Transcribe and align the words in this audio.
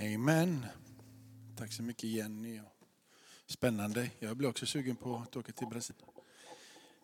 Amen. 0.00 0.66
Tack 1.56 1.72
så 1.72 1.82
mycket 1.82 2.04
Jenny. 2.04 2.60
Spännande. 3.46 4.10
Jag 4.18 4.36
blir 4.36 4.48
också 4.48 4.66
sugen 4.66 4.96
på 4.96 5.16
att 5.16 5.36
åka 5.36 5.52
till 5.52 5.66
Brasilien. 5.66 6.08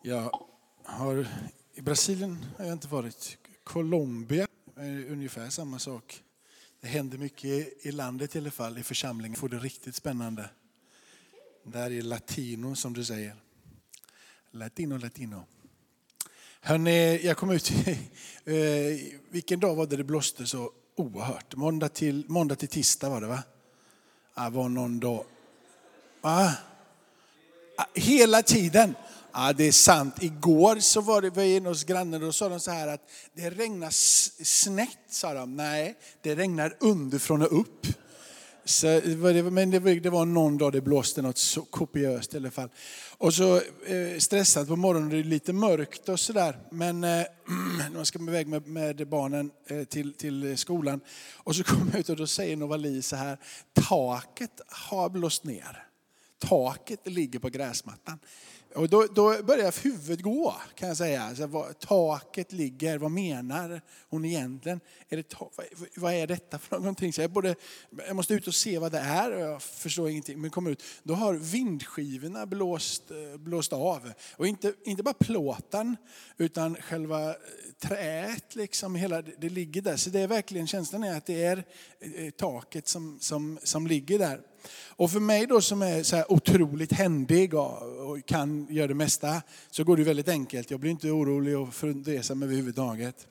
Jag 0.02 0.40
har, 0.82 1.28
I 1.74 1.80
Brasilien 1.80 2.46
har 2.56 2.64
jag 2.64 2.72
inte 2.72 2.88
varit. 2.88 3.38
Colombia 3.64 4.46
är 4.76 5.10
ungefär 5.10 5.50
samma 5.50 5.78
sak. 5.78 6.22
Det 6.80 6.86
händer 6.86 7.18
mycket 7.18 7.86
i 7.86 7.92
landet 7.92 8.36
i 8.36 8.38
alla 8.38 8.50
fall, 8.50 8.78
i 8.78 8.82
församlingen. 8.82 9.36
får 9.36 9.48
det 9.48 9.58
riktigt 9.58 9.94
spännande. 9.94 10.50
Där 11.64 11.90
är 11.90 12.02
latino 12.02 12.74
som 12.74 12.92
du 12.92 13.04
säger. 13.04 13.36
Latino, 14.50 14.98
latino. 14.98 15.44
Hörrni, 16.66 17.26
jag 17.26 17.36
kom 17.36 17.50
ut, 17.50 17.70
eh, 18.44 18.54
vilken 19.30 19.60
dag 19.60 19.74
var 19.74 19.86
det 19.86 19.96
det 19.96 20.04
blåste 20.04 20.46
så 20.46 20.70
oerhört? 20.96 21.56
Måndag 21.56 21.88
till, 21.88 22.24
måndag 22.28 22.56
till 22.56 22.68
tisdag 22.68 23.08
var 23.08 23.20
det 23.20 23.26
va? 23.26 23.42
Det 24.34 24.50
var 24.50 24.68
någon 24.68 25.00
dag. 25.00 25.24
Va? 26.20 26.52
Hela 27.94 28.42
tiden. 28.42 28.94
Ja, 29.32 29.52
det 29.52 29.64
är 29.64 29.72
sant. 29.72 30.22
Igår 30.22 30.76
så 30.76 31.00
var 31.00 31.22
det, 31.22 31.30
var 31.30 31.42
jag 31.42 31.52
inne 31.52 31.68
hos 31.68 31.84
grannen 31.84 32.14
och 32.14 32.26
då 32.26 32.32
sa 32.32 32.48
de 32.48 32.60
så 32.60 32.70
här 32.70 32.88
att 32.88 33.10
det 33.32 33.50
regnar 33.50 33.90
snett, 34.44 34.98
sa 35.08 35.34
de. 35.34 35.56
Nej, 35.56 35.96
det 36.22 36.34
regnar 36.34 36.76
underifrån 36.80 37.42
och 37.42 37.60
upp. 37.60 37.86
Så, 38.64 38.86
men 39.50 39.70
det 39.70 40.10
var 40.10 40.24
någon 40.24 40.58
dag 40.58 40.72
det 40.72 40.80
blåste 40.80 41.22
något 41.22 41.38
så 41.38 41.62
kopiöst 41.62 42.34
i 42.34 42.36
alla 42.36 42.50
fall. 42.50 42.68
Och 43.18 43.34
så 43.34 43.56
eh, 43.86 44.18
stressat 44.18 44.68
på 44.68 44.76
morgonen, 44.76 45.08
det 45.08 45.18
är 45.18 45.24
lite 45.24 45.52
mörkt 45.52 46.08
och 46.08 46.20
sådär. 46.20 46.58
Men 46.70 47.04
eh, 47.04 47.24
man 47.94 48.06
ska 48.06 48.18
iväg 48.18 48.46
med, 48.46 48.66
med 48.66 49.08
barnen 49.08 49.50
eh, 49.66 49.84
till, 49.84 50.12
till 50.12 50.58
skolan. 50.58 51.00
Och 51.34 51.56
så 51.56 51.64
kommer 51.64 51.90
jag 51.92 52.00
ut 52.00 52.08
och 52.08 52.16
då 52.16 52.26
säger 52.26 52.56
Novali 52.56 53.02
så 53.02 53.16
här, 53.16 53.38
taket 53.72 54.60
har 54.66 55.08
blåst 55.08 55.44
ner. 55.44 55.86
Taket 56.38 57.00
ligger 57.04 57.38
på 57.38 57.48
gräsmattan. 57.48 58.18
Och 58.74 58.88
då, 58.88 59.06
då 59.14 59.42
börjar 59.42 59.82
huvudet 59.82 60.20
gå 60.20 60.54
kan 60.74 60.88
jag 60.88 60.96
säga. 60.96 61.22
Alltså, 61.22 61.46
vad, 61.46 61.78
taket 61.78 62.52
ligger, 62.52 62.98
vad 62.98 63.10
menar 63.10 63.80
hon 64.08 64.24
egentligen? 64.24 64.80
Är 65.08 65.16
det, 65.16 65.34
vad, 65.38 65.66
vad 65.96 66.14
är 66.14 66.26
detta 66.26 66.58
för 66.58 66.78
någonting? 66.78 67.12
Så 67.12 67.20
jag, 67.20 67.30
borde, 67.30 67.54
jag 68.06 68.16
måste 68.16 68.34
ut 68.34 68.46
och 68.46 68.54
se 68.54 68.78
vad 68.78 68.92
det 68.92 68.98
är 68.98 69.32
och 69.32 69.40
jag 69.40 69.62
förstår 69.62 70.10
ingenting. 70.10 70.40
Men 70.40 70.50
kommer 70.50 70.70
ut, 70.70 70.82
då 71.02 71.14
har 71.14 71.34
vindskivorna 71.34 72.46
blåst, 72.46 73.10
eh, 73.10 73.36
blåst 73.36 73.72
av. 73.72 74.12
Och 74.36 74.46
inte, 74.46 74.74
inte 74.84 75.02
bara 75.02 75.14
plåten 75.14 75.96
utan 76.36 76.76
själva 76.76 77.30
eh, 77.30 77.34
träet, 77.78 78.54
liksom, 78.54 78.94
hela, 78.94 79.22
det 79.22 79.48
ligger 79.48 79.82
där. 79.82 79.96
Så 79.96 80.10
det 80.10 80.20
är 80.20 80.28
verkligen 80.28 80.66
känslan 80.66 81.04
är 81.04 81.16
att 81.16 81.26
det 81.26 81.44
är 81.44 81.64
eh, 82.00 82.30
taket 82.30 82.88
som, 82.88 83.18
som, 83.20 83.58
som 83.62 83.86
ligger 83.86 84.18
där. 84.18 84.40
Och 84.88 85.10
för 85.10 85.20
mig 85.20 85.46
då 85.46 85.60
som 85.60 85.82
är 85.82 86.02
så 86.02 86.16
här 86.16 86.32
otroligt 86.32 86.92
händig 86.92 87.54
och 87.54 88.26
kan 88.26 88.66
göra 88.70 88.86
det 88.86 88.94
mesta 88.94 89.42
så 89.70 89.84
går 89.84 89.96
det 89.96 90.04
väldigt 90.04 90.28
enkelt. 90.28 90.70
Jag 90.70 90.80
blir 90.80 90.90
inte 90.90 91.10
orolig 91.10 91.58
och 91.58 91.74
fundersam 91.74 92.42
överhuvudtaget. 92.42 93.26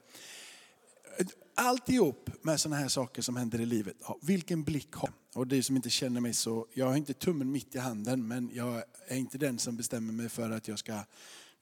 Alltihop 1.56 2.30
med 2.42 2.60
sådana 2.60 2.82
här 2.82 2.88
saker 2.88 3.22
som 3.22 3.36
händer 3.36 3.62
i 3.62 3.66
livet, 3.66 3.96
vilken 4.22 4.64
blick 4.64 4.94
har 4.94 5.10
Och 5.36 5.48
du 5.48 5.64
som 5.64 5.76
inte 5.76 5.90
känner 5.90 6.22
mig 6.22 6.34
så, 6.34 6.68
jag 6.74 6.86
har 6.86 6.96
inte 6.96 7.14
tummen 7.14 7.52
mitt 7.52 7.76
i 7.76 7.80
handen 7.80 8.28
men 8.28 8.50
jag 8.54 8.84
är 9.08 9.18
inte 9.18 9.38
den 9.38 9.60
som 9.60 9.78
bestämmer 9.78 10.14
mig 10.14 10.30
för 10.30 10.52
att 10.52 10.68
jag 10.68 10.80
ska, 10.80 11.00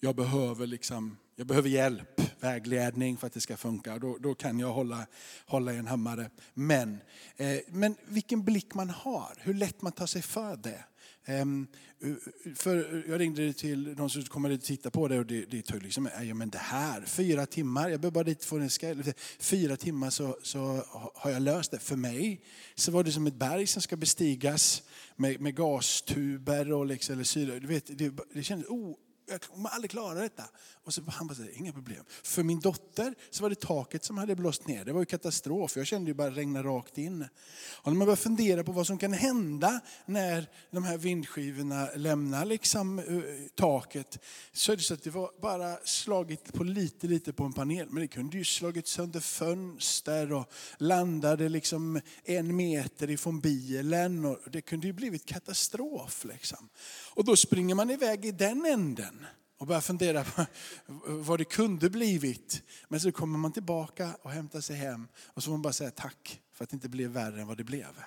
jag 0.04 0.16
behöver 0.16 0.68
liksom 0.68 1.18
jag 1.36 1.48
behöver 1.48 1.70
hjälp, 1.70 2.22
vägledning 2.40 3.18
för 3.18 3.28
att 3.28 3.34
det 3.34 3.42
ska 3.42 3.58
funka. 3.58 4.00
Då, 4.00 4.18
då 4.18 4.36
kan 4.36 4.60
jag 4.60 4.74
hålla, 4.74 5.08
hålla 5.46 5.74
i 5.74 5.78
en 5.78 5.88
hammare. 5.88 6.30
Men, 6.54 6.98
eh, 7.38 7.58
men 7.68 7.96
vilken 8.06 8.44
blick 8.44 8.74
man 8.74 8.90
har, 8.90 9.38
hur 9.40 9.54
lätt 9.54 9.82
man 9.82 9.92
tar 9.92 10.06
sig 10.06 10.22
för 10.22 10.56
det. 10.56 10.84
Ehm, 11.26 11.68
för 12.56 13.04
jag 13.10 13.20
ringde 13.20 13.54
till 13.54 13.96
de 13.96 14.10
som 14.10 14.24
kommer 14.24 14.50
dit 14.50 14.62
och 14.62 14.66
titta 14.66 14.92
på 14.92 15.08
det 15.08 15.20
och 15.20 15.26
det, 15.26 15.46
det 15.46 15.62
tog 15.62 15.84
liksom, 15.84 16.10
ja 16.22 16.34
men 16.34 16.50
det 16.50 16.58
här, 16.58 17.02
fyra 17.06 17.46
timmar, 17.46 17.90
jag 17.90 18.00
behöver 18.02 18.14
bara 18.14 18.24
dit 18.24 18.46
få 18.46 18.58
en 18.58 18.70
skall, 18.70 19.04
fyra 19.40 19.78
timmar 19.78 20.10
så, 20.10 20.38
så 20.44 20.86
har 21.16 21.32
jag 21.32 21.42
löst 21.42 21.72
det. 21.72 21.80
För 21.80 21.96
mig 21.96 22.42
så 22.76 22.92
var 22.92 23.04
det 23.04 23.12
som 23.12 23.28
ett 23.28 23.36
berg 23.36 23.68
som 23.68 23.82
ska 23.82 23.98
bestigas 23.98 24.84
med, 25.16 25.42
med 25.42 25.56
gastuber 25.56 26.72
och 26.72 26.86
liksom, 26.86 27.14
eller 27.14 27.24
syre. 27.24 27.60
Du 27.60 27.68
vet, 27.68 27.98
det, 27.98 28.14
det 28.34 28.44
kändes 28.44 28.68
oh, 28.70 28.96
jag 29.32 29.42
kommer 29.42 29.70
aldrig 29.70 29.92
klara 29.92 30.20
detta. 30.20 30.44
Och 30.92 30.96
så 30.96 31.12
han 31.12 31.28
bara, 31.28 31.38
inga 31.54 31.74
problem. 31.74 32.04
För 32.24 32.44
min 32.44 32.60
dotter 32.60 33.16
så 33.30 33.44
var 33.44 33.50
det 33.50 33.60
taket 33.60 34.04
som 34.04 34.18
hade 34.18 34.36
blåst 34.36 34.68
ner. 34.68 34.86
Det 34.86 34.94
var 34.94 35.00
ju 35.00 35.06
katastrof. 35.06 35.78
Jag 35.78 35.88
kände 35.88 36.10
ju 36.10 36.14
bara 36.14 36.32
regna 36.32 36.64
rakt 36.64 36.98
in. 36.98 37.26
Och 37.74 37.92
när 37.92 37.98
man 37.98 38.06
börjar 38.06 38.16
fundera 38.16 38.64
på 38.64 38.72
vad 38.72 38.88
som 38.88 38.98
kan 38.98 39.14
hända 39.14 39.80
när 40.06 40.50
de 40.72 40.84
här 40.84 40.98
vindskivorna 40.98 41.90
lämnar 41.96 42.46
liksom, 42.46 43.00
eh, 43.00 43.06
taket. 43.56 44.20
Så 44.52 44.72
är 44.72 44.76
det 44.76 44.82
så 44.82 44.94
att 44.94 45.04
det 45.04 45.10
var 45.10 45.32
bara 45.42 45.78
slagit 45.84 46.54
på 46.54 46.64
lite, 46.64 47.08
lite 47.08 47.34
på 47.34 47.44
en 47.44 47.54
panel. 47.54 47.88
Men 47.90 48.02
det 48.02 48.08
kunde 48.08 48.38
ju 48.38 48.44
slagit 48.44 48.88
sönder 48.88 49.20
fönster 49.20 50.34
och 50.34 50.52
landade 50.78 51.50
liksom 51.50 52.02
en 52.24 52.56
meter 52.56 53.10
ifrån 53.10 53.40
bilen. 53.40 54.26
Och 54.26 54.40
det 54.52 54.62
kunde 54.62 54.88
ju 54.88 54.94
blivit 54.94 55.26
katastrof. 55.26 56.26
Liksom. 56.26 56.70
Och 57.14 57.26
då 57.26 57.36
springer 57.36 57.76
man 57.76 57.90
iväg 57.90 58.26
i 58.26 58.32
den 58.32 58.66
änden 58.66 59.26
och 59.62 59.68
börjar 59.68 59.82
fundera 59.82 60.24
på 60.24 60.46
vad 61.06 61.40
det 61.40 61.46
kunde 61.46 61.90
blivit. 61.90 62.64
Men 62.88 63.00
så 63.00 63.12
kommer 63.12 63.40
man 63.40 63.52
tillbaka 63.52 64.16
och 64.22 64.32
hämtar 64.32 64.62
sig 64.62 64.76
hem 64.76 65.08
och 65.18 65.44
så 65.44 65.48
får 65.48 65.52
man 65.52 65.62
bara 65.62 65.74
säga 65.74 65.92
tack 65.92 66.42
för 66.54 66.64
att 66.64 66.70
det 66.70 66.74
inte 66.74 66.90
blev 66.90 67.12
värre 67.12 67.42
än 67.42 67.48
vad 67.48 67.58
det 67.58 67.64
blev. 67.64 68.04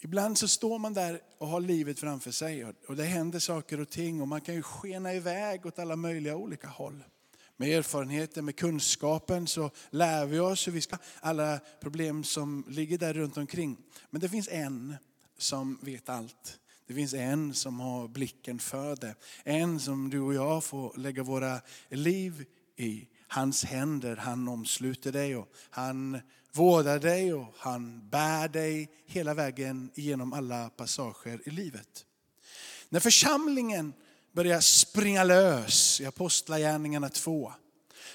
Ibland 0.00 0.38
så 0.38 0.48
står 0.48 0.78
man 0.78 0.94
där 0.94 1.20
och 1.38 1.48
har 1.48 1.60
livet 1.60 1.98
framför 1.98 2.30
sig 2.30 2.64
och 2.88 2.96
det 2.96 3.04
händer 3.04 3.38
saker 3.38 3.80
och 3.80 3.90
ting 3.90 4.20
och 4.20 4.28
man 4.28 4.40
kan 4.40 4.54
ju 4.54 4.62
skena 4.62 5.14
iväg 5.14 5.66
åt 5.66 5.78
alla 5.78 5.96
möjliga 5.96 6.36
olika 6.36 6.68
håll. 6.68 7.04
Med 7.56 7.68
erfarenheten, 7.68 8.44
med 8.44 8.56
kunskapen 8.56 9.46
så 9.46 9.70
lär 9.90 10.26
vi 10.26 10.38
oss 10.38 10.66
hur 10.66 10.72
vi 10.72 10.80
ska 10.80 10.96
alla 11.20 11.60
problem 11.80 12.24
som 12.24 12.64
ligger 12.68 12.98
där 12.98 13.14
runt 13.14 13.36
omkring. 13.36 13.76
Men 14.10 14.20
det 14.20 14.28
finns 14.28 14.48
en 14.48 14.96
som 15.38 15.78
vet 15.82 16.08
allt. 16.08 16.58
Det 16.92 16.96
finns 16.96 17.14
en 17.14 17.54
som 17.54 17.80
har 17.80 18.08
blicken 18.08 18.58
för 18.58 18.96
det. 18.96 19.14
En 19.44 19.80
som 19.80 20.10
du 20.10 20.20
och 20.20 20.34
jag 20.34 20.64
får 20.64 20.98
lägga 20.98 21.22
våra 21.22 21.60
liv 21.88 22.44
i. 22.76 23.08
Hans 23.28 23.64
händer, 23.64 24.16
han 24.16 24.48
omsluter 24.48 25.12
dig 25.12 25.36
och 25.36 25.48
han 25.70 26.20
vårdar 26.52 26.98
dig 26.98 27.34
och 27.34 27.54
han 27.58 28.08
bär 28.08 28.48
dig 28.48 28.90
hela 29.06 29.34
vägen 29.34 29.90
genom 29.94 30.32
alla 30.32 30.70
passager 30.70 31.40
i 31.44 31.50
livet. 31.50 32.04
När 32.88 33.00
församlingen 33.00 33.92
börjar 34.32 34.60
springa 34.60 35.24
lös 35.24 36.00
i 36.00 36.06
Apostlagärningarna 36.06 37.08
2 37.08 37.52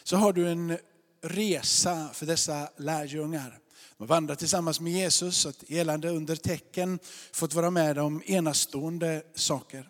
så 0.04 0.18
har 0.18 0.34
du 0.34 0.50
en 0.50 0.78
resa 1.22 2.10
för 2.14 2.26
dessa 2.26 2.70
lärjungar. 2.78 3.60
De 3.98 4.04
har 4.04 4.08
vandrat 4.08 4.40
tillsammans 4.40 4.80
med 4.80 4.94
Jesus, 4.94 5.46
ett 5.46 5.64
elande 5.68 6.10
under 6.10 6.36
tecken, 6.36 7.00
fått 7.32 7.54
vara 7.54 7.70
med 7.70 7.98
om 8.00 8.24
enastående 8.26 9.24
saker. 9.36 9.90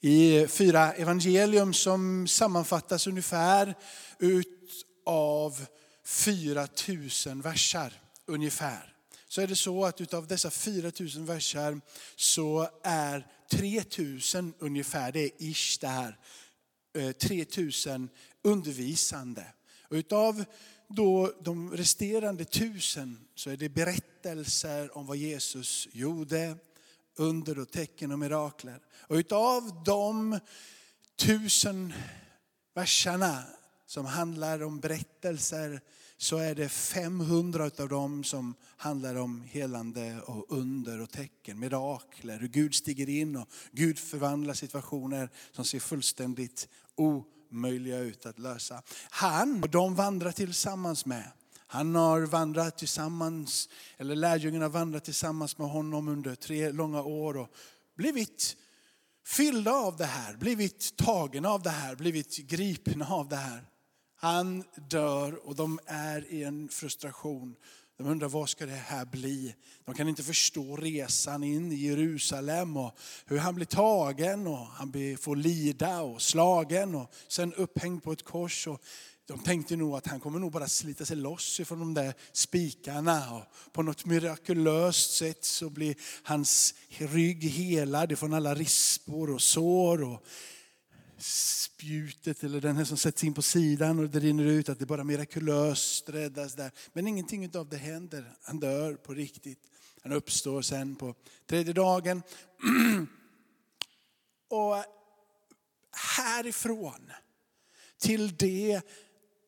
I 0.00 0.46
fyra 0.46 0.92
evangelium 0.92 1.74
som 1.74 2.28
sammanfattas 2.28 3.06
ungefär 3.06 3.74
ut 4.18 4.86
av 5.06 5.66
4000 6.04 7.40
versar 7.40 7.92
ungefär. 8.26 8.94
Så 9.28 9.40
är 9.40 9.46
det 9.46 9.56
så 9.56 9.84
att 9.84 10.00
utav 10.00 10.26
dessa 10.26 10.50
4000 10.50 11.26
versar 11.26 11.80
så 12.16 12.68
är 12.82 13.26
3000 13.50 14.54
ungefär, 14.58 15.12
det 15.12 15.20
är 15.20 15.30
ish 15.38 15.78
det 15.80 15.88
här, 15.88 16.18
eh, 16.94 17.12
3000 17.12 18.08
undervisande. 18.42 19.46
Och 19.88 19.96
utav 19.96 20.44
då 20.94 21.32
de 21.40 21.76
resterande 21.76 22.44
tusen 22.44 23.18
så 23.34 23.50
är 23.50 23.56
det 23.56 23.68
berättelser 23.68 24.96
om 24.96 25.06
vad 25.06 25.16
Jesus 25.16 25.88
gjorde, 25.92 26.56
under 27.16 27.58
och 27.58 27.70
tecken 27.70 28.12
och 28.12 28.18
mirakler. 28.18 28.80
Och 29.00 29.16
utav 29.16 29.82
de 29.84 30.38
tusen 31.16 31.92
verserna 32.74 33.42
som 33.86 34.06
handlar 34.06 34.62
om 34.62 34.80
berättelser 34.80 35.80
så 36.16 36.36
är 36.36 36.54
det 36.54 36.68
500 36.68 37.70
av 37.78 37.88
dem 37.88 38.24
som 38.24 38.54
handlar 38.76 39.14
om 39.14 39.42
helande 39.42 40.20
och 40.26 40.58
under 40.58 41.00
och 41.00 41.10
tecken, 41.10 41.58
mirakler, 41.58 42.38
hur 42.38 42.48
Gud 42.48 42.74
stiger 42.74 43.08
in 43.08 43.36
och 43.36 43.48
Gud 43.72 43.98
förvandlar 43.98 44.54
situationer 44.54 45.30
som 45.52 45.64
ser 45.64 45.80
fullständigt 45.80 46.68
möjliga 47.54 47.84
omöjliga 47.84 47.98
ut 47.98 48.26
att 48.26 48.38
lösa. 48.38 48.82
Han 49.10 49.62
och 49.62 49.70
de 49.70 49.94
vandrar 49.94 50.32
tillsammans 50.32 51.06
med. 51.06 51.32
Han 51.66 51.94
har 51.94 52.20
vandrat 52.20 52.78
tillsammans, 52.78 53.68
eller 53.98 54.16
lärjungarna 54.16 54.64
har 54.64 54.70
vandrat 54.70 55.04
tillsammans 55.04 55.58
med 55.58 55.68
honom 55.68 56.08
under 56.08 56.34
tre 56.34 56.72
långa 56.72 57.02
år 57.02 57.36
och 57.36 57.48
blivit 57.96 58.56
fyllda 59.26 59.72
av 59.72 59.96
det 59.96 60.04
här, 60.04 60.36
blivit 60.36 60.96
tagna 60.96 61.48
av 61.48 61.62
det 61.62 61.70
här, 61.70 61.96
blivit 61.96 62.36
gripna 62.36 63.06
av 63.06 63.28
det 63.28 63.36
här. 63.36 63.64
Han 64.16 64.64
dör 64.90 65.48
och 65.48 65.54
de 65.54 65.78
är 65.86 66.32
i 66.32 66.44
en 66.44 66.68
frustration 66.68 67.56
de 67.96 68.06
undrar 68.06 68.28
vad 68.28 68.48
ska 68.48 68.66
det 68.66 68.72
här 68.72 69.04
bli? 69.04 69.54
De 69.84 69.94
kan 69.94 70.08
inte 70.08 70.22
förstå 70.22 70.76
resan 70.76 71.42
in 71.42 71.72
i 71.72 71.74
Jerusalem 71.74 72.76
och 72.76 72.98
hur 73.26 73.38
han 73.38 73.54
blir 73.54 73.66
tagen 73.66 74.46
och 74.46 74.66
han 74.66 75.16
får 75.20 75.36
lida 75.36 76.00
och 76.00 76.22
slagen 76.22 76.94
och 76.94 77.12
sen 77.28 77.54
upphängd 77.54 78.02
på 78.02 78.12
ett 78.12 78.24
kors. 78.24 78.66
Och 78.66 78.82
de 79.26 79.38
tänkte 79.38 79.76
nog 79.76 79.94
att 79.96 80.06
han 80.06 80.20
kommer 80.20 80.38
nog 80.38 80.52
bara 80.52 80.68
slita 80.68 81.04
sig 81.04 81.16
loss 81.16 81.60
ifrån 81.60 81.78
de 81.78 81.94
där 81.94 82.14
spikarna. 82.32 83.34
Och 83.34 83.72
på 83.72 83.82
något 83.82 84.04
mirakulöst 84.04 85.14
sätt 85.14 85.44
så 85.44 85.70
blir 85.70 85.94
hans 86.22 86.74
rygg 86.88 87.44
helad 87.44 88.12
ifrån 88.12 88.34
alla 88.34 88.54
rispor 88.54 89.30
och 89.30 89.42
sår. 89.42 90.02
Och 90.02 90.26
spjutet 91.18 92.44
eller 92.44 92.60
den 92.60 92.76
här 92.76 92.84
som 92.84 92.96
sätts 92.96 93.24
in 93.24 93.34
på 93.34 93.42
sidan 93.42 93.98
och 93.98 94.10
det 94.10 94.20
rinner 94.20 94.44
ut, 94.44 94.68
att 94.68 94.78
det 94.78 94.86
bara 94.86 95.04
mirakulöst 95.04 96.08
räddas 96.08 96.54
där. 96.54 96.70
Men 96.92 97.06
ingenting 97.06 97.56
av 97.56 97.68
det 97.68 97.76
händer. 97.76 98.36
Han 98.42 98.60
dör 98.60 98.94
på 98.94 99.14
riktigt. 99.14 99.70
Han 100.02 100.12
uppstår 100.12 100.62
sen 100.62 100.96
på 100.96 101.14
tredje 101.46 101.72
dagen. 101.72 102.22
Och 104.48 104.84
härifrån 106.16 107.12
till 107.98 108.36
det 108.36 108.80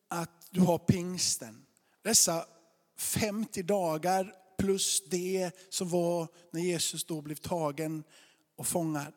att 0.07 0.47
du 0.51 0.61
har 0.61 0.77
pingsten. 0.77 1.65
Dessa 2.01 2.45
50 2.97 3.63
dagar 3.63 4.33
plus 4.57 5.09
det 5.09 5.51
som 5.69 5.89
var 5.89 6.27
när 6.51 6.61
Jesus 6.61 7.03
då 7.03 7.21
blev 7.21 7.35
tagen 7.35 8.03
och 8.55 8.67
fångad. 8.67 9.13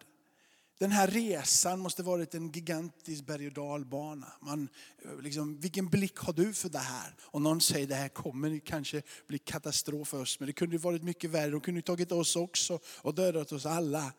Den 0.80 0.92
här 0.92 1.06
resan 1.06 1.80
måste 1.80 2.02
varit 2.02 2.34
en 2.34 2.52
gigantisk 2.52 3.26
berg 3.26 3.46
och 3.46 3.52
dalbana. 3.52 4.32
Man, 4.40 4.68
eh, 5.04 5.20
liksom, 5.22 5.60
vilken 5.60 5.88
blick 5.88 6.16
har 6.16 6.32
du 6.32 6.52
för 6.52 6.68
det 6.68 6.78
här? 6.78 7.14
Och 7.20 7.42
någon 7.42 7.60
säger 7.60 7.86
det 7.86 7.94
här 7.94 8.08
kommer 8.08 8.58
kanske 8.58 9.02
bli 9.26 9.38
katastrof 9.38 10.08
för 10.08 10.20
oss. 10.20 10.40
Men 10.40 10.46
det 10.46 10.52
kunde 10.52 10.78
varit 10.78 11.02
mycket 11.02 11.30
värre. 11.30 11.50
De 11.50 11.60
kunde 11.60 11.82
tagit 11.82 12.12
oss 12.12 12.36
också 12.36 12.78
och 12.84 13.14
dödat 13.14 13.52
oss 13.52 13.66
alla. 13.66 14.12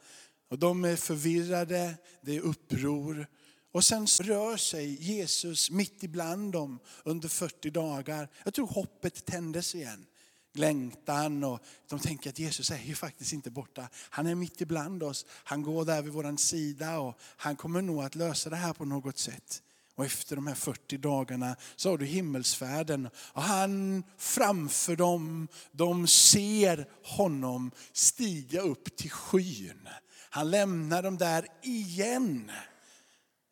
Och 0.50 0.60
de 0.60 0.86
är 0.86 0.96
förvirrade, 0.96 1.96
det 2.22 2.36
är 2.36 2.42
uppror. 2.42 3.28
Och 3.72 3.86
sen 3.86 4.08
rör 4.08 4.58
sig 4.58 5.04
Jesus 5.04 5.72
mitt 5.72 6.04
ibland 6.04 6.54
dem 6.54 6.80
under 7.04 7.30
40 7.30 7.70
dagar. 7.70 8.30
Jag 8.44 8.54
tror 8.54 8.68
hoppet 8.68 9.26
tändes 9.26 9.76
igen 9.76 10.06
längtan 10.54 11.44
och 11.44 11.60
de 11.90 12.00
tänker 12.00 12.30
att 12.30 12.40
Jesus 12.40 12.72
är 12.72 12.84
ju 12.84 12.96
faktiskt 12.96 13.34
inte 13.34 13.52
borta. 13.52 13.90
Han 13.94 14.28
är 14.28 14.36
mitt 14.36 14.62
ibland 14.62 15.04
oss. 15.04 15.26
Han 15.30 15.62
går 15.62 15.86
där 15.86 16.02
vid 16.02 16.14
vår 16.14 16.38
sida 16.38 17.00
och 17.00 17.20
han 17.38 17.56
kommer 17.56 17.82
nog 17.82 18.04
att 18.04 18.16
lösa 18.16 18.50
det 18.50 18.56
här 18.56 18.74
på 18.74 18.86
något 18.86 19.18
sätt. 19.18 19.62
Och 19.96 20.06
efter 20.06 20.36
de 20.36 20.48
här 20.48 20.56
40 20.56 20.98
dagarna 20.98 21.56
så 21.76 21.90
har 21.90 21.98
du 21.98 22.06
himmelsfärden. 22.06 23.10
Och 23.16 23.42
han 23.42 24.04
framför 24.18 24.96
dem, 24.96 25.48
de 25.72 26.08
ser 26.08 26.88
honom 27.04 27.72
stiga 27.94 28.62
upp 28.62 28.98
till 28.98 29.12
skyn. 29.12 29.90
Han 30.30 30.52
lämnar 30.52 31.04
dem 31.04 31.18
där 31.18 31.48
igen. 31.64 32.52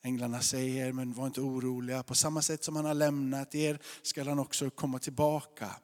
Änglarna 0.03 0.41
säger, 0.41 0.91
men 0.91 1.13
var 1.13 1.27
inte 1.27 1.41
oroliga. 1.41 2.03
På 2.03 2.15
samma 2.15 2.41
sätt 2.41 2.63
som 2.63 2.75
han 2.75 2.85
har 2.85 2.93
lämnat 2.93 3.55
er 3.55 3.79
skall 4.01 4.27
han 4.27 4.39
också 4.39 4.69
komma 4.69 4.99
tillbaka 4.99 5.75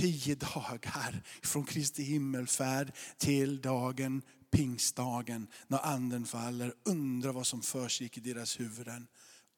tio 0.00 0.34
dagar 0.34 1.22
från 1.42 1.64
Kristi 1.64 2.02
himmelfärd 2.02 2.92
till 3.18 3.60
dagen 3.60 4.22
pingstdagen 4.50 5.46
när 5.66 5.86
anden 5.86 6.26
faller. 6.26 6.74
Undra 6.84 7.32
vad 7.32 7.46
som 7.46 7.62
försiggick 7.62 8.16
i 8.16 8.20
deras 8.20 8.60
huvuden. 8.60 9.06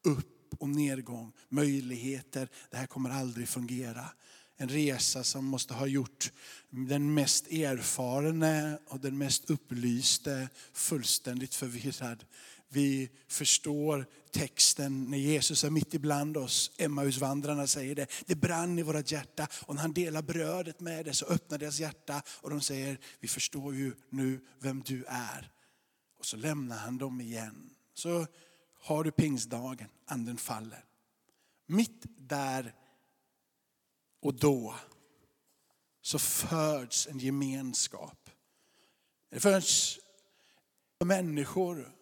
Upp 0.05 0.55
och 0.59 0.69
nedgång, 0.69 1.33
möjligheter. 1.49 2.49
Det 2.71 2.77
här 2.77 2.87
kommer 2.87 3.11
aldrig 3.11 3.49
fungera. 3.49 4.05
En 4.56 4.69
resa 4.69 5.25
som 5.25 5.44
måste 5.44 5.75
ha 5.75 5.87
gjort 5.87 6.33
den 6.71 7.15
mest 7.15 7.47
erfarne 7.47 8.79
och 8.87 9.00
den 9.00 9.19
mest 9.19 9.50
upplyste 9.50 10.49
fullständigt 10.73 11.55
förvirrad. 11.55 12.25
Vi 12.68 13.10
förstår 13.28 14.06
texten 14.30 15.10
när 15.10 15.18
Jesus 15.18 15.64
är 15.64 15.70
mitt 15.70 15.94
ibland 15.94 16.36
oss. 16.36 16.70
Emmausvandrarna 16.78 17.66
säger 17.66 17.94
det. 17.94 18.06
Det 18.26 18.34
brann 18.34 18.78
i 18.78 18.82
vårt 18.82 19.10
hjärta 19.10 19.48
och 19.66 19.74
när 19.74 19.82
han 19.82 19.92
delar 19.92 20.22
brödet 20.22 20.80
med 20.80 21.04
det 21.04 21.14
så 21.14 21.26
öppnar 21.26 21.58
deras 21.58 21.80
hjärta 21.80 22.22
och 22.28 22.50
de 22.50 22.60
säger, 22.60 22.98
vi 23.20 23.28
förstår 23.28 23.74
ju 23.74 23.92
nu 24.10 24.40
vem 24.58 24.82
du 24.82 25.04
är. 25.08 25.52
Och 26.18 26.26
så 26.26 26.36
lämnar 26.36 26.76
han 26.76 26.98
dem 26.98 27.20
igen. 27.20 27.70
Så 27.94 28.26
har 28.80 29.04
du 29.04 29.10
pingstdagen, 29.10 29.88
anden 30.06 30.36
faller. 30.36 30.84
Mitt 31.66 32.02
där 32.16 32.74
och 34.20 34.34
då 34.34 34.74
så 36.02 36.18
föds 36.18 37.06
en 37.06 37.18
gemenskap. 37.18 38.30
Det 39.30 39.40
föds 39.40 39.98
människor 41.04 41.95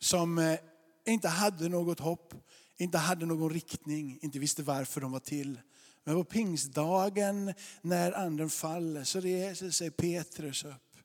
som 0.00 0.38
eh, 0.38 0.58
inte 1.06 1.28
hade 1.28 1.68
något 1.68 2.00
hopp, 2.00 2.34
inte 2.76 2.98
hade 2.98 3.26
någon 3.26 3.50
riktning, 3.50 4.18
inte 4.22 4.38
visste 4.38 4.62
varför 4.62 5.00
de 5.00 5.12
var 5.12 5.20
till. 5.20 5.60
Men 6.04 6.14
på 6.14 6.24
pingstdagen 6.24 7.54
när 7.82 8.12
anden 8.12 8.50
faller 8.50 9.04
så 9.04 9.20
reser 9.20 9.70
sig 9.70 9.90
Petrus 9.90 10.64
upp. 10.64 10.96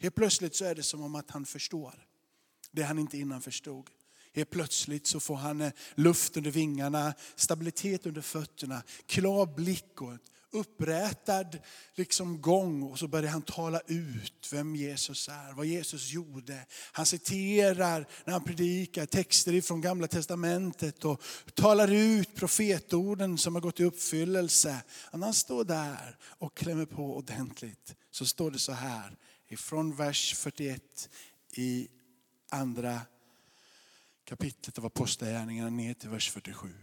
Helt 0.00 0.14
plötsligt 0.14 0.56
så 0.56 0.64
är 0.64 0.74
det 0.74 0.82
som 0.82 1.02
om 1.02 1.14
att 1.14 1.30
han 1.30 1.46
förstår 1.46 2.06
det 2.70 2.82
han 2.82 2.98
inte 2.98 3.18
innan 3.18 3.42
förstod. 3.42 3.90
Helt 4.32 4.50
plötsligt 4.50 5.06
så 5.06 5.20
får 5.20 5.36
han 5.36 5.60
eh, 5.60 5.72
luft 5.94 6.36
under 6.36 6.50
vingarna, 6.50 7.14
stabilitet 7.36 8.06
under 8.06 8.20
fötterna, 8.20 8.82
klar 9.06 9.46
blick 9.46 10.02
och 10.02 10.12
upprätad 10.56 11.58
liksom 11.94 12.40
gång 12.40 12.82
och 12.82 12.98
så 12.98 13.08
börjar 13.08 13.30
han 13.30 13.42
tala 13.42 13.80
ut 13.86 14.48
vem 14.52 14.76
Jesus 14.76 15.28
är, 15.28 15.52
vad 15.52 15.66
Jesus 15.66 16.10
gjorde. 16.10 16.66
Han 16.92 17.06
citerar 17.06 18.08
när 18.24 18.32
han 18.32 18.44
predikar 18.44 19.06
texter 19.06 19.52
ifrån 19.52 19.80
gamla 19.80 20.08
testamentet 20.08 21.04
och 21.04 21.22
talar 21.54 21.92
ut 21.92 22.34
profetorden 22.34 23.38
som 23.38 23.54
har 23.54 23.62
gått 23.62 23.80
i 23.80 23.84
uppfyllelse. 23.84 24.82
När 25.12 25.20
han 25.20 25.34
står 25.34 25.64
där 25.64 26.16
och 26.22 26.56
klämmer 26.56 26.86
på 26.86 27.16
ordentligt 27.16 27.94
så 28.10 28.26
står 28.26 28.50
det 28.50 28.58
så 28.58 28.72
här 28.72 29.16
ifrån 29.48 29.96
vers 29.96 30.34
41 30.34 31.08
i 31.52 31.88
andra 32.50 33.00
kapitlet 34.24 34.78
av 34.78 34.86
Apostlagärningarna 34.86 35.70
ner 35.70 35.94
till 35.94 36.10
vers 36.10 36.30
47. 36.30 36.74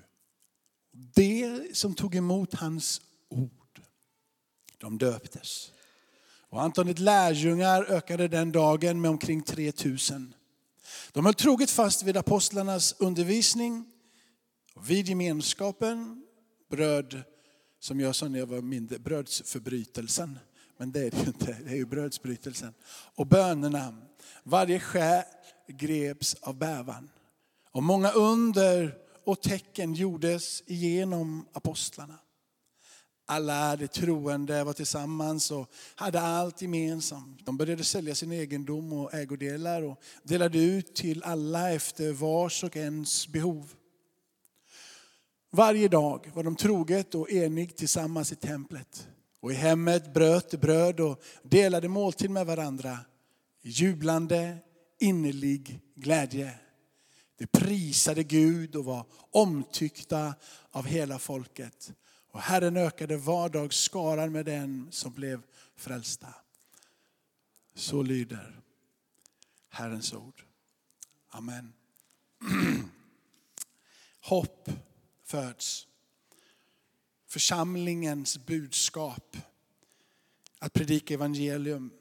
Det 0.91 1.75
som 1.77 1.95
tog 1.95 2.15
emot 2.15 2.53
hans 2.53 3.01
ord, 3.29 3.62
de 4.83 4.97
döptes. 4.97 5.71
Och 6.49 6.61
antalet 6.61 6.99
lärjungar 6.99 7.83
ökade 7.83 8.27
den 8.27 8.51
dagen 8.51 9.01
med 9.01 9.11
omkring 9.11 9.41
3000. 9.43 10.33
De 11.11 11.25
höll 11.25 11.33
troget 11.33 11.69
fast 11.69 12.03
vid 12.03 12.17
apostlarnas 12.17 12.95
undervisning, 12.99 13.85
vid 14.81 15.07
gemenskapen, 15.07 16.25
bröd, 16.69 17.23
som 17.79 17.99
jag 17.99 18.15
sa 18.15 18.27
när 18.27 18.39
jag 18.39 18.45
var 18.45 18.61
mindre, 18.61 18.99
brödsförbrytelsen. 18.99 20.39
Men 20.77 20.91
det 20.91 20.99
är 20.99 21.11
det 21.11 21.17
ju 21.17 21.27
inte, 21.27 21.57
det 21.65 21.71
är 21.71 21.75
ju 21.75 21.85
brödsbrytelsen. 21.85 22.73
Och 23.15 23.27
bönerna. 23.27 23.97
Varje 24.43 24.79
själ 24.79 25.23
greps 25.67 26.35
av 26.41 26.57
bävan. 26.57 27.09
Och 27.71 27.83
många 27.83 28.11
under 28.11 28.97
och 29.23 29.41
tecken 29.41 29.93
gjordes 29.93 30.63
genom 30.65 31.45
apostlarna. 31.53 32.19
Alla 33.25 33.75
de 33.75 33.87
troende 33.87 34.63
var 34.63 34.73
tillsammans 34.73 35.51
och 35.51 35.71
hade 35.95 36.21
allt 36.21 36.61
gemensamt. 36.61 37.45
De 37.45 37.57
började 37.57 37.83
sälja 37.83 38.15
sin 38.15 38.31
egendom 38.31 38.93
och 38.93 39.13
ägodelar 39.13 39.81
och 39.81 40.01
delade 40.23 40.59
ut 40.59 40.95
till 40.95 41.23
alla 41.23 41.71
efter 41.71 42.11
vars 42.11 42.63
och 42.63 42.77
ens 42.77 43.27
behov. 43.27 43.73
Varje 45.51 45.87
dag 45.87 46.31
var 46.33 46.43
de 46.43 46.55
troget 46.55 47.15
och 47.15 47.31
enig 47.31 47.75
tillsammans 47.75 48.31
i 48.31 48.35
templet. 48.35 49.07
Och 49.39 49.51
i 49.51 49.55
hemmet 49.55 50.13
bröt 50.13 50.51
de 50.51 50.57
bröd 50.57 50.99
och 50.99 51.23
delade 51.43 51.87
måltid 51.87 52.29
med 52.29 52.45
varandra. 52.45 52.97
Jublande, 53.61 54.57
innerlig 54.99 55.79
glädje. 55.95 56.51
De 57.37 57.47
prisade 57.47 58.23
Gud 58.23 58.75
och 58.75 58.85
var 58.85 59.05
omtyckta 59.31 60.33
av 60.71 60.85
hela 60.85 61.19
folket. 61.19 61.93
Och 62.33 62.41
Herren 62.41 62.77
ökade 62.77 63.17
vardagsskaran 63.17 64.31
med 64.31 64.45
den 64.45 64.87
som 64.91 65.13
blev 65.13 65.41
frälsta. 65.75 66.35
Så 67.75 68.01
lyder 68.01 68.61
Herrens 69.69 70.13
ord. 70.13 70.43
Amen. 71.29 71.73
Hopp 74.19 74.69
föds. 75.23 75.87
Församlingens 77.27 78.37
budskap. 78.45 79.37
Att 80.59 80.73
predika 80.73 81.13
evangelium. 81.13 81.91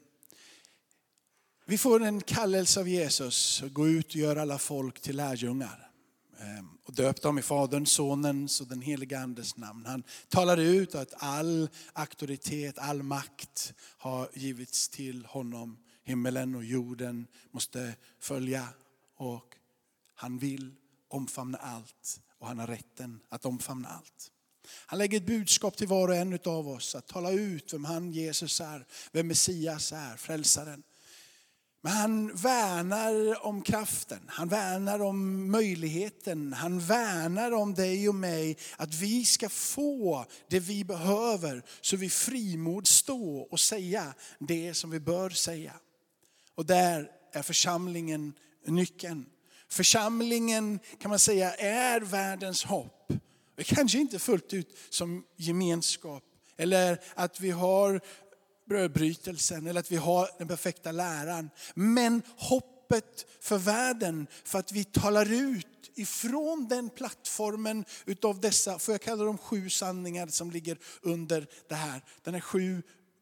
Vi 1.65 1.77
får 1.77 2.03
en 2.03 2.21
kallelse 2.21 2.79
av 2.79 2.87
Jesus 2.87 3.63
att 3.63 3.73
gå 3.73 3.87
ut 3.87 4.07
och 4.07 4.15
göra 4.15 4.41
alla 4.41 4.59
folk 4.59 5.01
till 5.01 5.15
lärjungar. 5.15 5.92
Ehm, 6.39 6.69
och 6.83 6.93
döpt 6.93 7.21
dem 7.21 7.39
i 7.39 7.41
Faderns, 7.41 7.91
Sonens 7.91 8.61
och 8.61 8.67
den 8.67 8.81
helige 8.81 9.19
Andes 9.19 9.57
namn. 9.57 9.85
Han 9.85 10.03
talade 10.29 10.63
ut 10.63 10.95
att 10.95 11.13
all 11.17 11.69
auktoritet, 11.93 12.77
all 12.77 13.03
makt 13.03 13.73
har 13.97 14.29
givits 14.33 14.89
till 14.89 15.25
honom. 15.25 15.77
Himmelen 16.03 16.55
och 16.55 16.63
jorden 16.63 17.27
måste 17.51 17.95
följa 18.19 18.67
och 19.17 19.55
han 20.15 20.37
vill 20.37 20.75
omfamna 21.07 21.57
allt 21.57 22.21
och 22.39 22.47
han 22.47 22.59
har 22.59 22.67
rätten 22.67 23.19
att 23.29 23.45
omfamna 23.45 23.87
allt. 23.87 24.31
Han 24.85 24.99
lägger 24.99 25.17
ett 25.17 25.25
budskap 25.25 25.77
till 25.77 25.87
var 25.87 26.07
och 26.07 26.15
en 26.15 26.39
av 26.45 26.67
oss 26.67 26.95
att 26.95 27.07
tala 27.07 27.31
ut 27.31 27.73
vem 27.73 27.85
han 27.85 28.11
Jesus 28.11 28.61
är, 28.61 28.85
vem 29.11 29.27
Messias 29.27 29.91
är, 29.91 30.17
frälsaren. 30.17 30.83
Men 31.85 31.93
han 31.93 32.35
värnar 32.35 33.45
om 33.45 33.61
kraften, 33.61 34.19
han 34.27 34.47
värnar 34.47 35.01
om 35.01 35.51
möjligheten, 35.51 36.53
han 36.53 36.79
värnar 36.79 37.51
om 37.51 37.73
dig 37.73 38.09
och 38.09 38.15
mig. 38.15 38.57
Att 38.77 38.93
vi 38.93 39.25
ska 39.25 39.49
få 39.49 40.25
det 40.49 40.59
vi 40.59 40.83
behöver 40.83 41.63
så 41.81 41.97
vi 41.97 42.09
frimod 42.09 42.87
stå 42.87 43.39
och 43.39 43.59
säga 43.59 44.13
det 44.39 44.73
som 44.73 44.89
vi 44.89 44.99
bör 44.99 45.29
säga. 45.29 45.73
Och 46.55 46.65
där 46.65 47.11
är 47.33 47.41
församlingen 47.41 48.33
nyckeln. 48.65 49.25
Församlingen 49.69 50.79
kan 50.99 51.09
man 51.09 51.19
säga 51.19 51.53
är 51.53 52.01
världens 52.01 52.63
hopp. 52.63 53.11
Kanske 53.57 53.97
inte 53.97 54.19
fullt 54.19 54.53
ut 54.53 54.77
som 54.89 55.23
gemenskap 55.37 56.23
eller 56.57 56.99
att 57.15 57.39
vi 57.39 57.51
har 57.51 58.01
brödbrytelsen 58.65 59.67
eller 59.67 59.79
att 59.79 59.91
vi 59.91 59.95
har 59.95 60.29
den 60.37 60.47
perfekta 60.47 60.91
läran. 60.91 61.49
Men 61.75 62.21
hoppet 62.37 63.25
för 63.39 63.57
världen, 63.57 64.27
för 64.43 64.59
att 64.59 64.71
vi 64.71 64.83
talar 64.83 65.31
ut 65.31 65.67
ifrån 65.95 66.67
den 66.67 66.89
plattformen 66.89 67.85
utav 68.05 68.39
dessa, 68.39 68.79
får 68.79 68.93
jag 68.93 69.01
kalla 69.01 69.23
dem 69.23 69.37
sju 69.37 69.69
sanningar 69.69 70.27
som 70.27 70.51
ligger 70.51 70.77
under 71.01 71.47
det 71.67 71.75
här. 71.75 72.01
Den 72.23 72.33
här 72.33 72.41
sju 72.41 72.81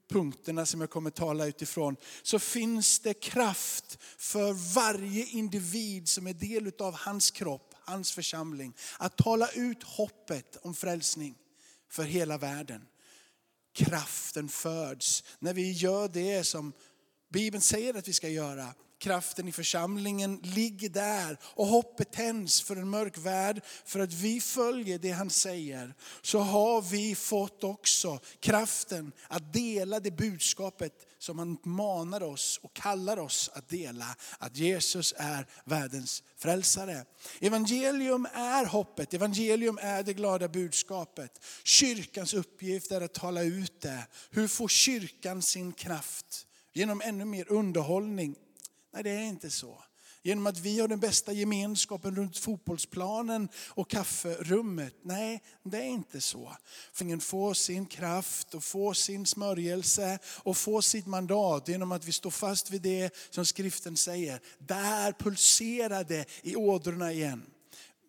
punkterna 0.09 0.65
som 0.65 0.81
jag 0.81 0.89
kommer 0.89 1.09
tala 1.09 1.45
utifrån, 1.45 1.95
så 2.23 2.39
finns 2.39 2.99
det 2.99 3.13
kraft 3.13 3.97
för 4.17 4.73
varje 4.73 5.25
individ 5.25 6.09
som 6.09 6.27
är 6.27 6.33
del 6.33 6.67
utav 6.67 6.93
hans 6.93 7.31
kropp, 7.31 7.73
hans 7.79 8.11
församling, 8.11 8.73
att 8.99 9.17
tala 9.17 9.47
ut 9.49 9.83
hoppet 9.83 10.57
om 10.61 10.73
frälsning 10.73 11.35
för 11.89 12.03
hela 12.03 12.37
världen 12.37 12.81
kraften 13.73 14.49
föds. 14.49 15.23
När 15.39 15.53
vi 15.53 15.71
gör 15.71 16.07
det 16.07 16.43
som 16.43 16.73
Bibeln 17.31 17.61
säger 17.61 17.93
att 17.93 18.07
vi 18.07 18.13
ska 18.13 18.29
göra. 18.29 18.73
Kraften 18.99 19.47
i 19.47 19.51
församlingen 19.51 20.39
ligger 20.43 20.89
där 20.89 21.37
och 21.43 21.67
hoppet 21.67 22.11
tänds 22.11 22.61
för 22.61 22.75
en 22.75 22.89
mörk 22.89 23.17
värld. 23.17 23.61
För 23.85 23.99
att 23.99 24.13
vi 24.13 24.41
följer 24.41 24.99
det 24.99 25.11
han 25.11 25.29
säger 25.29 25.93
så 26.21 26.39
har 26.39 26.81
vi 26.81 27.15
fått 27.15 27.63
också 27.63 28.19
kraften 28.39 29.11
att 29.27 29.53
dela 29.53 29.99
det 29.99 30.11
budskapet 30.11 30.93
som 31.21 31.39
han 31.39 31.57
manar 31.63 32.23
oss 32.23 32.59
och 32.63 32.73
kallar 32.73 33.19
oss 33.19 33.49
att 33.53 33.69
dela. 33.69 34.15
Att 34.37 34.57
Jesus 34.57 35.13
är 35.17 35.47
världens 35.65 36.23
frälsare. 36.37 37.05
Evangelium 37.39 38.27
är 38.33 38.65
hoppet, 38.65 39.13
evangelium 39.13 39.79
är 39.81 40.03
det 40.03 40.13
glada 40.13 40.47
budskapet. 40.47 41.45
Kyrkans 41.63 42.33
uppgift 42.33 42.91
är 42.91 43.01
att 43.01 43.13
tala 43.13 43.43
ut 43.43 43.81
det. 43.81 44.07
Hur 44.29 44.47
får 44.47 44.67
kyrkan 44.67 45.41
sin 45.41 45.73
kraft? 45.73 46.47
Genom 46.73 47.01
ännu 47.01 47.25
mer 47.25 47.51
underhållning? 47.51 48.35
Nej, 48.93 49.03
det 49.03 49.09
är 49.09 49.23
inte 49.23 49.49
så. 49.49 49.83
Genom 50.23 50.47
att 50.47 50.59
vi 50.59 50.79
har 50.79 50.87
den 50.87 50.99
bästa 50.99 51.33
gemenskapen 51.33 52.15
runt 52.15 52.37
fotbollsplanen 52.37 53.49
och 53.67 53.89
kafferummet. 53.89 54.95
Nej, 55.03 55.43
det 55.63 55.77
är 55.77 55.83
inte 55.83 56.21
så. 56.21 56.55
För 56.93 57.05
får 57.19 57.53
sin 57.53 57.85
kraft 57.85 58.53
och 58.53 58.63
får 58.63 58.93
sin 58.93 59.25
smörjelse 59.25 60.19
och 60.25 60.57
får 60.57 60.81
sitt 60.81 61.07
mandat 61.07 61.67
genom 61.67 61.91
att 61.91 62.05
vi 62.05 62.11
står 62.11 62.31
fast 62.31 62.71
vid 62.71 62.81
det 62.81 63.15
som 63.29 63.45
skriften 63.45 63.97
säger. 63.97 64.39
Där 64.57 65.11
pulserar 65.11 66.03
det 66.03 66.25
i 66.41 66.55
ådrorna 66.55 67.11
igen. 67.11 67.50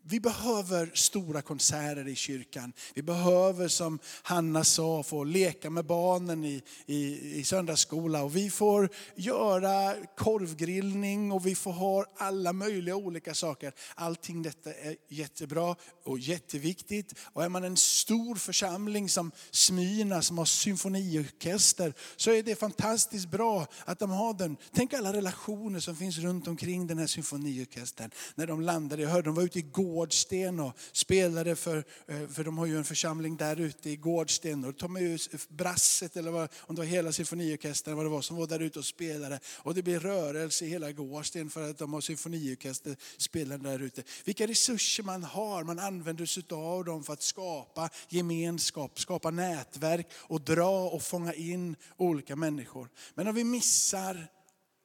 Vi 0.05 0.21
behöver 0.21 0.91
stora 0.95 1.43
konserter 1.43 2.09
i 2.09 2.15
kyrkan. 2.15 2.73
Vi 2.95 3.03
behöver 3.03 3.69
som 3.69 3.99
Hanna 4.23 4.65
sa 4.65 5.03
få 5.03 5.25
leka 5.25 5.71
med 5.71 5.85
barnen 5.85 6.45
i, 6.45 6.63
i, 6.87 7.31
i 7.39 7.45
söndagsskola. 7.45 8.23
Och 8.23 8.37
vi 8.37 8.51
får 8.51 8.89
göra 9.15 9.95
korvgrillning 10.17 11.33
och 11.33 11.47
vi 11.47 11.55
får 11.55 11.73
ha 11.73 12.05
alla 12.17 12.53
möjliga 12.53 12.97
olika 12.97 13.35
saker. 13.35 13.73
Allting 13.95 14.43
detta 14.43 14.75
är 14.75 14.97
jättebra 15.09 15.77
och 16.05 16.19
jätteviktigt. 16.19 17.15
Och 17.33 17.45
är 17.45 17.49
man 17.49 17.65
en 17.65 17.77
stor 17.77 18.35
församling 18.35 19.09
som 19.09 19.33
Smyrna 19.51 20.23
som 20.23 20.39
har 20.39 20.45
symfoniorkester 20.45 21.95
så 22.17 22.31
är 22.31 22.43
det 22.43 22.57
fantastiskt 22.57 23.31
bra 23.31 23.67
att 23.85 23.99
de 23.99 24.11
har 24.11 24.35
den. 24.35 24.57
Tänk 24.73 24.93
alla 24.93 25.13
relationer 25.13 25.81
som 25.81 25.97
finns 25.97 26.19
runt 26.19 26.49
omkring 26.49 26.87
den 26.87 26.99
här 26.99 27.07
symfoniorkestern. 27.07 28.11
När 28.35 28.47
de 28.47 28.61
landade, 28.61 29.03
jag 29.03 29.11
hörde 29.11 29.29
de 29.29 29.35
var 29.35 29.43
ute 29.43 29.59
igår 29.59 29.92
Gårdsten 29.93 30.61
och 30.61 30.73
spelade 30.93 31.57
för, 31.57 31.85
eh, 32.07 32.29
för 32.29 32.45
de 32.45 32.59
har 32.59 32.67
ju 32.67 32.77
en 32.77 32.85
församling 32.85 33.37
där 33.37 33.61
ute 33.61 33.91
i 33.91 33.97
Gårdsten. 33.97 34.65
Och 34.65 34.73
de 34.73 34.79
tog 34.79 34.91
med 34.91 35.21
brasset 35.49 36.17
eller 36.17 36.31
vad, 36.31 36.49
om 36.59 36.75
det 36.75 36.81
var 36.81 36.87
hela 36.87 37.13
symfoniorkestern 37.13 37.97
vad 37.97 38.05
det 38.05 38.11
var 38.11 38.23
som 38.23 38.37
var 38.37 38.47
där 38.47 38.61
ute 38.61 38.79
och 38.79 38.85
spelade. 38.85 39.41
Och 39.57 39.75
det 39.75 39.83
blir 39.83 40.01
rörelse 40.01 40.65
i 40.65 40.69
hela 40.69 40.93
Gårdsten 40.93 41.51
för 41.51 41.71
att 41.71 41.79
de 41.79 41.93
har 41.93 42.01
symfoniorkester 42.01 42.97
spelande 43.17 43.71
där 43.71 43.83
ute. 43.83 44.03
Vilka 44.25 44.47
resurser 44.47 45.03
man 45.03 45.23
har, 45.25 45.65
man 45.65 45.79
använder 45.79 46.27
sig 46.27 46.43
av 46.51 46.85
dem 46.85 47.05
för 47.05 47.13
att 47.13 47.23
skapa 47.23 47.91
gemenskap, 48.09 49.01
skapa 49.01 49.31
nätverk 49.31 50.07
och 50.15 50.41
dra 50.41 50.89
och 50.89 51.03
fånga 51.03 51.35
in 51.35 51.77
olika 51.97 52.37
människor. 52.37 52.89
Men 53.15 53.29
om 53.29 53.35
vi 53.35 53.45
missar 53.45 54.29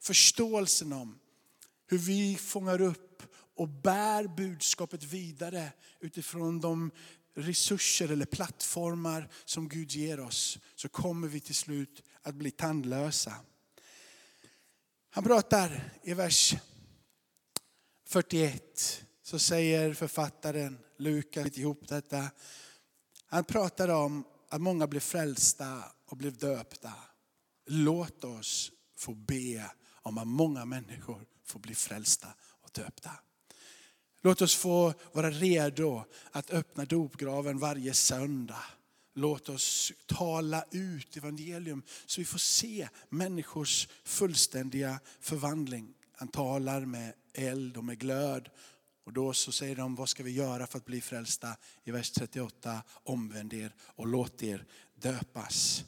förståelsen 0.01 0.93
om 0.93 1.19
hur 1.87 1.97
vi 1.97 2.35
fångar 2.35 2.81
upp 2.81 3.06
och 3.57 3.69
bär 3.69 4.27
budskapet 4.27 5.03
vidare 5.03 5.71
utifrån 5.99 6.59
de 6.59 6.91
resurser 7.35 8.11
eller 8.11 8.25
plattformar 8.25 9.29
som 9.45 9.69
Gud 9.69 9.91
ger 9.91 10.19
oss 10.19 10.59
så 10.75 10.89
kommer 10.89 11.27
vi 11.27 11.39
till 11.39 11.55
slut 11.55 12.03
att 12.21 12.35
bli 12.35 12.51
tandlösa. 12.51 13.33
Han 15.09 15.23
pratar 15.23 15.93
i 16.03 16.13
vers 16.13 16.55
41 18.05 19.03
så 19.23 19.39
säger 19.39 19.93
författaren 19.93 20.79
Lukas 20.97 21.57
ihop 21.57 21.87
detta. 21.87 22.31
Han 23.25 23.43
pratar 23.43 23.87
om 23.87 24.23
att 24.49 24.61
många 24.61 24.87
blev 24.87 24.99
frälsta 24.99 25.83
och 26.05 26.17
blev 26.17 26.37
döpta. 26.37 26.93
Låt 27.65 28.23
oss 28.23 28.71
få 28.97 29.13
be 29.13 29.71
om 29.89 30.17
att 30.17 30.27
många 30.27 30.65
människor 30.65 31.25
får 31.43 31.59
bli 31.59 31.75
frälsta 31.75 32.27
och 32.39 32.69
döpta. 32.73 33.11
Låt 34.21 34.41
oss 34.41 34.55
få 34.55 34.93
vara 35.11 35.31
redo 35.31 36.03
att 36.31 36.51
öppna 36.51 36.85
dopgraven 36.85 37.59
varje 37.59 37.93
söndag. 37.93 38.63
Låt 39.15 39.49
oss 39.49 39.93
tala 40.05 40.65
ut 40.71 41.17
evangelium 41.17 41.83
så 42.05 42.21
vi 42.21 42.25
får 42.25 42.39
se 42.39 42.89
människors 43.09 43.87
fullständiga 44.03 44.99
förvandling. 45.19 45.93
Han 46.11 46.27
talar 46.27 46.81
med 46.85 47.13
eld 47.33 47.77
och 47.77 47.83
med 47.83 47.99
glöd. 47.99 48.49
Och 49.05 49.13
då 49.13 49.33
så 49.33 49.51
säger 49.51 49.75
de, 49.75 49.95
vad 49.95 50.09
ska 50.09 50.23
vi 50.23 50.31
göra 50.31 50.67
för 50.67 50.77
att 50.77 50.85
bli 50.85 51.01
frälsta? 51.01 51.57
I 51.83 51.91
vers 51.91 52.11
38, 52.11 52.83
omvänd 53.03 53.53
er 53.53 53.75
och 53.81 54.07
låt 54.07 54.43
er 54.43 54.65
döpas. 54.95 55.83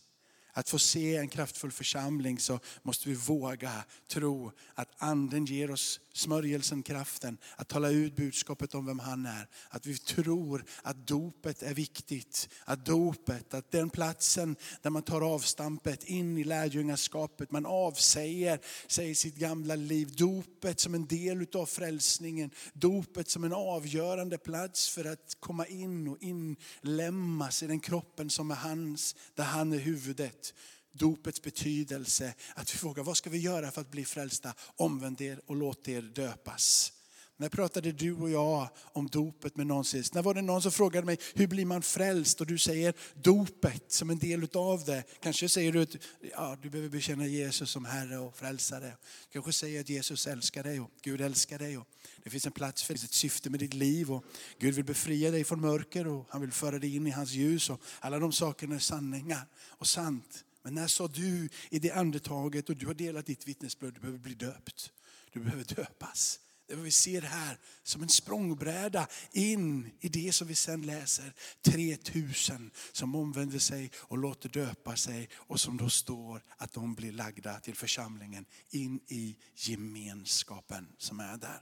Att 0.54 0.70
få 0.70 0.80
se 0.80 1.16
en 1.16 1.30
kraftfull 1.30 1.72
församling 1.72 2.40
så 2.40 2.60
måste 2.84 3.10
vi 3.10 3.16
våga 3.16 3.84
tro 4.08 4.52
att 4.74 4.90
anden 4.98 5.46
ger 5.46 5.72
oss 5.72 6.00
smörjelsen, 6.20 6.84
kraften 6.84 7.38
att 7.56 7.68
tala 7.68 7.90
ut 7.90 8.16
budskapet 8.16 8.76
om 8.76 8.86
vem 8.86 9.00
han 9.00 9.26
är. 9.26 9.48
Att 9.70 9.86
vi 9.86 9.98
tror 9.98 10.66
att 10.84 11.08
dopet 11.08 11.64
är 11.64 11.74
viktigt. 11.74 12.50
Att 12.66 12.86
dopet, 12.86 13.54
att 13.54 13.72
den 13.72 13.90
platsen 13.90 14.56
där 14.82 14.90
man 14.90 15.02
tar 15.02 15.22
avstampet 15.22 16.04
in 16.04 16.38
i 16.38 16.44
lärjungaskapet, 16.44 17.52
man 17.52 17.66
avsäger 17.66 18.60
sig 18.88 19.16
sitt 19.16 19.36
gamla 19.36 19.76
liv. 19.76 20.16
Dopet 20.16 20.80
som 20.80 20.96
en 20.96 21.08
del 21.08 21.48
av 21.54 21.66
frälsningen. 21.66 22.52
Dopet 22.74 23.30
som 23.30 23.44
en 23.44 23.54
avgörande 23.54 24.38
plats 24.38 24.90
för 24.90 25.06
att 25.06 25.38
komma 25.40 25.66
in 25.66 26.08
och 26.08 26.18
inlämmas 26.22 27.64
i 27.64 27.68
den 27.68 27.80
kroppen 27.80 28.30
som 28.30 28.52
är 28.52 28.56
hans, 28.56 29.16
där 29.36 29.44
han 29.44 29.74
är 29.74 29.78
huvudet 29.78 30.54
dopets 31.00 31.42
betydelse. 31.42 32.34
Att 32.56 32.74
vi 32.74 32.78
frågar 32.78 33.04
vad 33.04 33.18
ska 33.18 33.30
vi 33.30 33.38
göra 33.38 33.72
för 33.72 33.82
att 33.82 33.92
bli 33.92 34.06
frälsta? 34.06 34.54
Omvänd 34.76 35.22
er 35.22 35.42
och 35.46 35.56
låt 35.56 35.88
er 35.88 36.02
döpas. 36.02 36.94
När 37.40 37.50
pratade 37.50 37.92
du 37.92 38.14
och 38.14 38.30
jag 38.30 38.70
om 38.78 39.08
dopet 39.08 39.56
med 39.56 39.68
någon 39.68 39.86
sist? 39.86 40.14
När 40.14 40.22
var 40.22 40.34
det 40.34 40.42
någon 40.42 40.62
som 40.62 40.72
frågade 40.72 41.06
mig, 41.06 41.18
hur 41.36 41.48
blir 41.48 41.66
man 41.66 41.82
frälst? 41.82 42.42
Och 42.42 42.48
du 42.48 42.58
säger 42.58 42.94
dopet 43.14 43.92
som 43.92 44.10
en 44.10 44.20
del 44.20 44.44
utav 44.44 44.84
det. 44.86 45.04
Kanske 45.22 45.50
säger 45.50 45.72
du 45.72 45.82
att 45.82 45.96
ja, 46.32 46.58
du 46.62 46.70
behöver 46.70 46.90
bekänna 46.90 47.28
Jesus 47.28 47.72
som 47.72 47.86
Herre 47.86 48.18
och 48.18 48.38
frälsare. 48.38 48.94
Kanske 49.34 49.54
säger 49.54 49.82
att 49.82 49.90
Jesus 49.90 50.28
älskar 50.28 50.64
dig 50.64 50.80
och 50.80 50.92
Gud 51.02 51.22
älskar 51.22 51.60
dig. 51.60 51.78
Och 51.78 51.88
det 52.24 52.30
finns 52.30 52.46
en 52.46 52.52
plats 52.52 52.84
för 52.84 52.94
ett 52.94 53.14
syfte 53.14 53.50
med 53.50 53.60
ditt 53.60 53.74
liv. 53.74 54.12
Och 54.12 54.24
Gud 54.60 54.76
vill 54.76 54.86
befria 54.86 55.32
dig 55.32 55.44
från 55.44 55.62
mörker 55.62 56.08
och 56.08 56.26
han 56.30 56.42
vill 56.42 56.52
föra 56.52 56.80
dig 56.80 56.96
in 56.96 57.08
i 57.08 57.12
hans 57.12 57.32
ljus. 57.32 57.70
Och 57.70 57.82
alla 58.00 58.20
de 58.20 58.32
sakerna 58.32 58.76
är 58.76 58.80
sanningar 58.80 59.46
och 59.68 59.88
sant. 59.88 60.46
Men 60.70 60.76
när 60.76 60.88
sa 60.88 61.08
du 61.08 61.50
i 61.70 61.80
det 61.80 61.92
andetaget 61.92 62.70
och 62.70 62.78
du 62.78 62.86
har 62.86 62.94
delat 62.94 63.26
ditt 63.26 63.48
vittnesbörd, 63.48 63.94
du 63.94 64.00
behöver 64.00 64.20
bli 64.20 64.34
döpt. 64.34 64.92
Du 65.32 65.40
behöver 65.40 65.64
döpas. 65.64 66.40
Det 66.68 66.76
vi 66.76 66.92
ser 66.92 67.22
här 67.22 67.58
som 67.84 68.04
en 68.04 68.10
språngbräda 68.10 69.08
in 69.32 69.92
i 70.00 70.10
det 70.10 70.34
som 70.36 70.48
vi 70.48 70.56
sen 70.56 70.82
läser. 70.82 71.34
3000 71.62 72.72
som 72.92 73.16
omvänder 73.16 73.60
sig 73.60 73.92
och 73.98 74.18
låter 74.18 74.50
döpa 74.50 74.96
sig 74.96 75.30
och 75.34 75.60
som 75.60 75.78
då 75.78 75.90
står 75.90 76.44
att 76.58 76.74
de 76.74 76.96
blir 76.96 77.12
lagda 77.12 77.60
till 77.60 77.76
församlingen 77.76 78.46
in 78.70 79.00
i 79.08 79.38
gemenskapen 79.56 80.88
som 80.98 81.20
är 81.20 81.38
där. 81.38 81.62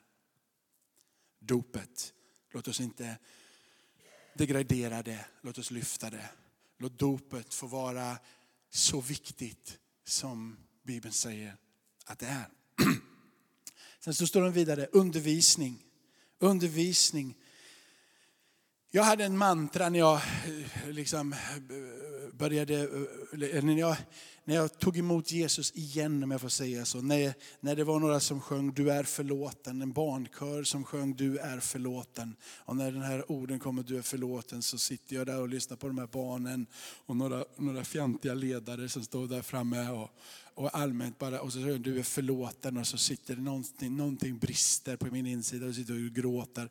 Dopet, 1.40 2.14
låt 2.52 2.68
oss 2.68 2.80
inte 2.80 3.18
degradera 4.36 5.04
det, 5.04 5.26
låt 5.42 5.58
oss 5.58 5.72
lyfta 5.72 6.10
det. 6.10 6.30
Låt 6.80 7.00
dopet 7.00 7.54
få 7.54 7.68
vara 7.68 8.18
så 8.70 9.02
viktigt 9.02 9.78
som 10.06 10.58
Bibeln 10.84 11.14
säger 11.14 11.56
att 12.06 12.20
det 12.20 12.26
är. 12.26 12.48
Sen 14.00 14.14
så 14.14 14.28
står 14.28 14.42
det 14.42 14.50
vidare, 14.50 14.88
undervisning. 14.92 15.84
Undervisning. 16.40 17.36
Jag 18.90 19.04
hade 19.04 19.26
en 19.26 19.38
mantra 19.38 19.90
när 19.90 20.00
jag 20.00 20.16
eh, 20.16 20.90
liksom 20.90 21.34
eh, 21.34 21.40
började, 22.34 22.82
eh, 23.54 23.64
när 23.64 23.80
jag, 23.80 23.98
när 24.48 24.56
jag 24.56 24.80
tog 24.80 24.98
emot 24.98 25.32
Jesus 25.32 25.72
igen 25.76 26.24
om 26.24 26.32
jag 26.32 26.42
får 26.42 26.50
säga 26.50 26.86
så. 26.86 27.02
När, 27.02 27.34
när 27.60 27.76
det 27.76 27.84
var 27.84 28.00
några 28.00 28.20
som 28.20 28.42
sjöng 28.42 28.74
Du 28.74 28.92
är 28.92 29.04
förlåten, 29.04 29.82
en 29.82 29.92
barnkör 29.92 30.64
som 30.64 30.84
sjöng 30.84 31.16
Du 31.16 31.38
är 31.38 31.60
förlåten. 31.60 32.36
Och 32.58 32.76
när 32.76 32.92
den 32.92 33.02
här 33.02 33.32
orden 33.32 33.60
kommer 33.60 33.84
Du 33.84 33.98
är 33.98 34.02
förlåten 34.02 34.62
så 34.62 34.78
sitter 34.78 35.16
jag 35.16 35.26
där 35.26 35.42
och 35.42 35.50
lyssnar 35.50 35.78
på 35.78 35.88
de 35.88 35.98
här 35.98 36.08
barnen 36.08 36.66
och 37.06 37.16
några, 37.16 37.46
några 37.58 37.84
fjantiga 37.84 38.34
ledare 38.34 38.90
som 38.90 39.04
står 39.04 39.28
där 39.28 39.42
framme 39.42 39.90
och, 39.90 40.10
och 40.58 40.78
allmänt 40.78 41.18
bara, 41.18 41.42
och 41.42 41.54
så 41.54 41.62
säger 41.62 41.80
du 41.80 42.00
är 42.00 42.04
förlåten 42.04 42.78
och 42.78 42.88
så 42.88 42.98
sitter 42.98 43.36
det 43.36 43.42
någonting, 43.42 43.98
någonting 43.98 44.38
brister 44.38 44.98
på 44.98 45.06
min 45.06 45.26
insida 45.26 45.66
och 45.66 45.76
sitter 45.76 45.94
och 45.94 46.16
gråter. 46.16 46.70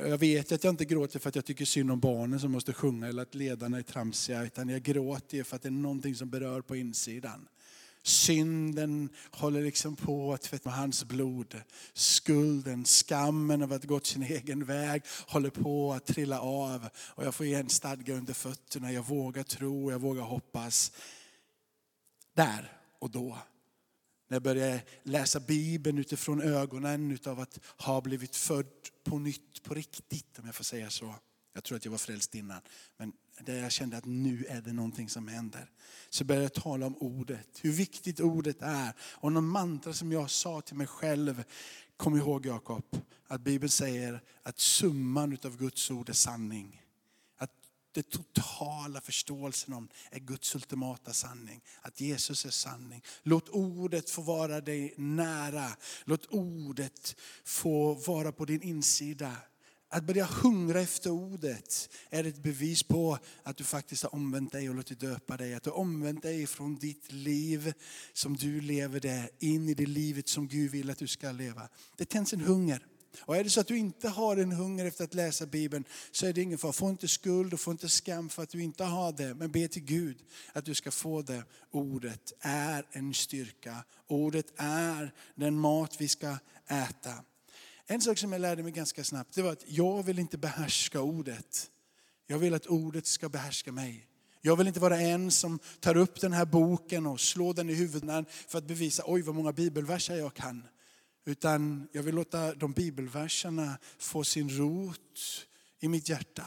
Jag 0.00 0.18
vet 0.18 0.52
att 0.52 0.64
jag 0.64 0.72
inte 0.72 0.84
gråter 0.84 1.18
för 1.18 1.28
att 1.28 1.34
jag 1.34 1.44
tycker 1.44 1.64
synd 1.64 1.90
om 1.90 2.00
barnen 2.00 2.40
som 2.40 2.52
måste 2.52 2.72
sjunga 2.72 3.06
eller 3.06 3.22
att 3.22 3.34
ledarna 3.34 3.78
är 3.78 3.82
tramsiga, 3.82 4.44
utan 4.44 4.68
jag 4.68 4.82
gråter 4.82 5.42
för 5.42 5.56
att 5.56 5.62
det 5.62 5.68
är 5.68 5.70
någonting 5.70 6.14
som 6.14 6.30
berör 6.30 6.60
på 6.60 6.76
insidan. 6.76 7.48
Synden 8.02 9.08
håller 9.30 9.62
liksom 9.62 9.96
på 9.96 10.32
att 10.32 10.42
tvätta 10.42 10.68
med 10.68 10.78
hans 10.78 11.04
blod. 11.04 11.60
Skulden, 11.92 12.84
skammen 12.84 13.62
av 13.62 13.72
att 13.72 13.82
ha 13.84 13.88
gått 13.88 14.06
sin 14.06 14.22
egen 14.22 14.64
väg 14.64 15.02
håller 15.26 15.50
på 15.50 15.92
att 15.92 16.06
trilla 16.06 16.40
av. 16.40 16.88
Och 16.98 17.24
jag 17.24 17.34
får 17.34 17.46
igen 17.46 17.68
stadga 17.68 18.14
under 18.14 18.34
fötterna. 18.34 18.92
Jag 18.92 19.06
vågar 19.06 19.42
tro, 19.42 19.90
jag 19.90 19.98
vågar 19.98 20.22
hoppas. 20.22 20.92
Där 22.34 22.75
och 22.98 23.10
då. 23.10 23.38
När 24.28 24.34
jag 24.34 24.42
började 24.42 24.82
läsa 25.02 25.40
Bibeln 25.40 25.98
utifrån 25.98 26.42
ögonen 26.42 27.18
av 27.26 27.40
att 27.40 27.60
ha 27.78 28.00
blivit 28.00 28.36
född 28.36 28.66
på 29.04 29.18
nytt 29.18 29.62
på 29.62 29.74
riktigt, 29.74 30.38
om 30.38 30.46
jag 30.46 30.54
får 30.54 30.64
säga 30.64 30.90
så. 30.90 31.14
Jag 31.52 31.64
tror 31.64 31.76
att 31.76 31.84
jag 31.84 31.92
var 31.92 31.98
frälst 31.98 32.34
innan, 32.34 32.60
men 32.96 33.12
där 33.40 33.62
jag 33.62 33.72
kände 33.72 33.96
att 33.96 34.04
nu 34.04 34.44
är 34.48 34.60
det 34.60 34.72
någonting 34.72 35.08
som 35.08 35.28
händer. 35.28 35.70
Så 36.10 36.24
började 36.24 36.44
jag 36.44 36.52
tala 36.52 36.86
om 36.86 36.96
ordet, 36.96 37.48
hur 37.62 37.72
viktigt 37.72 38.20
ordet 38.20 38.56
är. 38.60 38.92
Och 39.00 39.32
någon 39.32 39.48
mantra 39.48 39.92
som 39.92 40.12
jag 40.12 40.30
sa 40.30 40.60
till 40.60 40.76
mig 40.76 40.86
själv, 40.86 41.44
kom 41.96 42.16
ihåg 42.16 42.46
Jakob, 42.46 42.84
att 43.26 43.40
Bibeln 43.40 43.70
säger 43.70 44.22
att 44.42 44.58
summan 44.58 45.38
av 45.44 45.56
Guds 45.56 45.90
ord 45.90 46.08
är 46.08 46.12
sanning 46.12 46.85
den 47.96 48.04
totala 48.04 49.00
förståelsen 49.00 49.74
om 49.74 49.88
är 50.10 50.18
Guds 50.18 50.54
ultimata 50.54 51.12
sanning. 51.12 51.60
Att 51.82 52.00
Jesus 52.00 52.44
är 52.44 52.50
sanning. 52.50 53.02
Låt 53.22 53.48
ordet 53.48 54.10
få 54.10 54.22
vara 54.22 54.60
dig 54.60 54.94
nära. 54.96 55.68
Låt 56.04 56.26
ordet 56.26 57.16
få 57.44 57.94
vara 57.94 58.32
på 58.32 58.44
din 58.44 58.62
insida. 58.62 59.36
Att 59.88 60.04
börja 60.04 60.24
hungra 60.24 60.80
efter 60.80 61.10
ordet 61.10 61.88
är 62.10 62.24
ett 62.24 62.42
bevis 62.42 62.82
på 62.82 63.18
att 63.42 63.56
du 63.56 63.64
faktiskt 63.64 64.02
har 64.02 64.14
omvänt 64.14 64.52
dig 64.52 64.68
och 64.68 64.74
låtit 64.74 65.00
döpa 65.00 65.36
dig. 65.36 65.54
Att 65.54 65.62
du 65.62 65.70
har 65.70 65.76
omvänt 65.76 66.22
dig 66.22 66.46
från 66.46 66.76
ditt 66.76 67.12
liv 67.12 67.72
som 68.12 68.36
du 68.36 68.60
lever 68.60 69.00
det 69.00 69.30
in 69.38 69.68
i 69.68 69.74
det 69.74 69.86
livet 69.86 70.28
som 70.28 70.48
Gud 70.48 70.70
vill 70.70 70.90
att 70.90 70.98
du 70.98 71.06
ska 71.06 71.32
leva. 71.32 71.68
Det 71.96 72.04
tänds 72.04 72.32
en 72.32 72.40
hunger. 72.40 72.86
Och 73.20 73.36
är 73.36 73.44
det 73.44 73.50
så 73.50 73.60
att 73.60 73.66
du 73.66 73.78
inte 73.78 74.08
har 74.08 74.36
en 74.36 74.52
hunger 74.52 74.84
efter 74.84 75.04
att 75.04 75.14
läsa 75.14 75.46
Bibeln 75.46 75.84
så 76.10 76.26
är 76.26 76.32
det 76.32 76.42
ingen 76.42 76.58
fara. 76.58 76.72
Få 76.72 76.90
inte 76.90 77.08
skuld 77.08 77.54
och 77.54 77.60
få 77.60 77.70
inte 77.70 77.88
skam 77.88 78.28
för 78.28 78.42
att 78.42 78.50
du 78.50 78.62
inte 78.62 78.84
har 78.84 79.12
det. 79.12 79.34
Men 79.34 79.50
be 79.50 79.68
till 79.68 79.84
Gud 79.84 80.16
att 80.52 80.64
du 80.64 80.74
ska 80.74 80.90
få 80.90 81.22
det. 81.22 81.44
Ordet 81.70 82.32
är 82.40 82.86
en 82.92 83.14
styrka. 83.14 83.84
Ordet 84.06 84.46
är 84.56 85.12
den 85.34 85.58
mat 85.58 86.00
vi 86.00 86.08
ska 86.08 86.36
äta. 86.68 87.14
En 87.86 88.00
sak 88.00 88.18
som 88.18 88.32
jag 88.32 88.40
lärde 88.40 88.62
mig 88.62 88.72
ganska 88.72 89.04
snabbt 89.04 89.34
det 89.34 89.42
var 89.42 89.52
att 89.52 89.64
jag 89.66 90.02
vill 90.02 90.18
inte 90.18 90.38
behärska 90.38 91.00
ordet. 91.00 91.70
Jag 92.26 92.38
vill 92.38 92.54
att 92.54 92.66
ordet 92.66 93.06
ska 93.06 93.28
behärska 93.28 93.72
mig. 93.72 94.06
Jag 94.40 94.56
vill 94.56 94.66
inte 94.66 94.80
vara 94.80 95.00
en 95.00 95.30
som 95.30 95.58
tar 95.80 95.96
upp 95.96 96.20
den 96.20 96.32
här 96.32 96.44
boken 96.44 97.06
och 97.06 97.20
slår 97.20 97.54
den 97.54 97.70
i 97.70 97.74
huvudet 97.74 98.26
för 98.48 98.58
att 98.58 98.64
bevisa, 98.64 99.02
oj 99.06 99.22
vad 99.22 99.34
många 99.34 99.52
bibelverser 99.52 100.16
jag 100.16 100.34
kan. 100.34 100.62
Utan 101.28 101.88
jag 101.92 102.02
vill 102.02 102.14
låta 102.14 102.54
de 102.54 102.72
bibelverserna 102.72 103.78
få 103.98 104.24
sin 104.24 104.50
rot 104.50 105.46
i 105.80 105.88
mitt 105.88 106.08
hjärta 106.08 106.46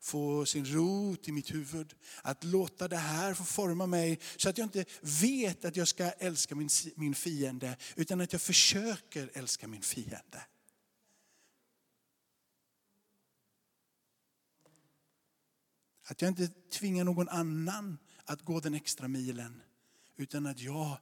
få 0.00 0.46
sin 0.46 0.64
rot 0.64 1.28
i 1.28 1.32
mitt 1.32 1.54
huvud. 1.54 1.94
Att 2.22 2.44
låta 2.44 2.88
det 2.88 2.96
här 2.96 3.34
få 3.34 3.44
forma 3.44 3.86
mig 3.86 4.20
så 4.36 4.48
att 4.48 4.58
jag 4.58 4.64
inte 4.64 4.84
vet 5.22 5.64
att 5.64 5.76
jag 5.76 5.88
ska 5.88 6.10
älska 6.10 6.54
min, 6.54 6.68
min 6.94 7.14
fiende 7.14 7.76
utan 7.96 8.20
att 8.20 8.32
jag 8.32 8.42
försöker 8.42 9.30
älska 9.34 9.68
min 9.68 9.82
fiende. 9.82 10.42
Att 16.02 16.22
jag 16.22 16.28
inte 16.28 16.48
tvingar 16.48 17.04
någon 17.04 17.28
annan 17.28 17.98
att 18.24 18.42
gå 18.42 18.60
den 18.60 18.74
extra 18.74 19.08
milen 19.08 19.62
utan 20.16 20.46
att 20.46 20.60
jag 20.60 20.98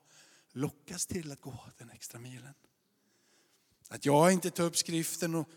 lockas 0.52 1.06
till 1.06 1.32
att 1.32 1.40
gå 1.40 1.60
den 1.78 1.90
extra 1.90 2.20
milen. 2.20 2.54
Att 3.88 4.04
jag 4.04 4.32
inte 4.32 4.50
tar 4.50 4.64
upp 4.64 4.76
skriften 4.76 5.34
och, 5.34 5.48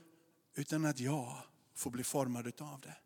utan 0.55 0.85
att 0.85 0.99
jag 0.99 1.37
får 1.73 1.91
bli 1.91 2.03
formad 2.03 2.61
av 2.61 2.81
det. 2.81 2.97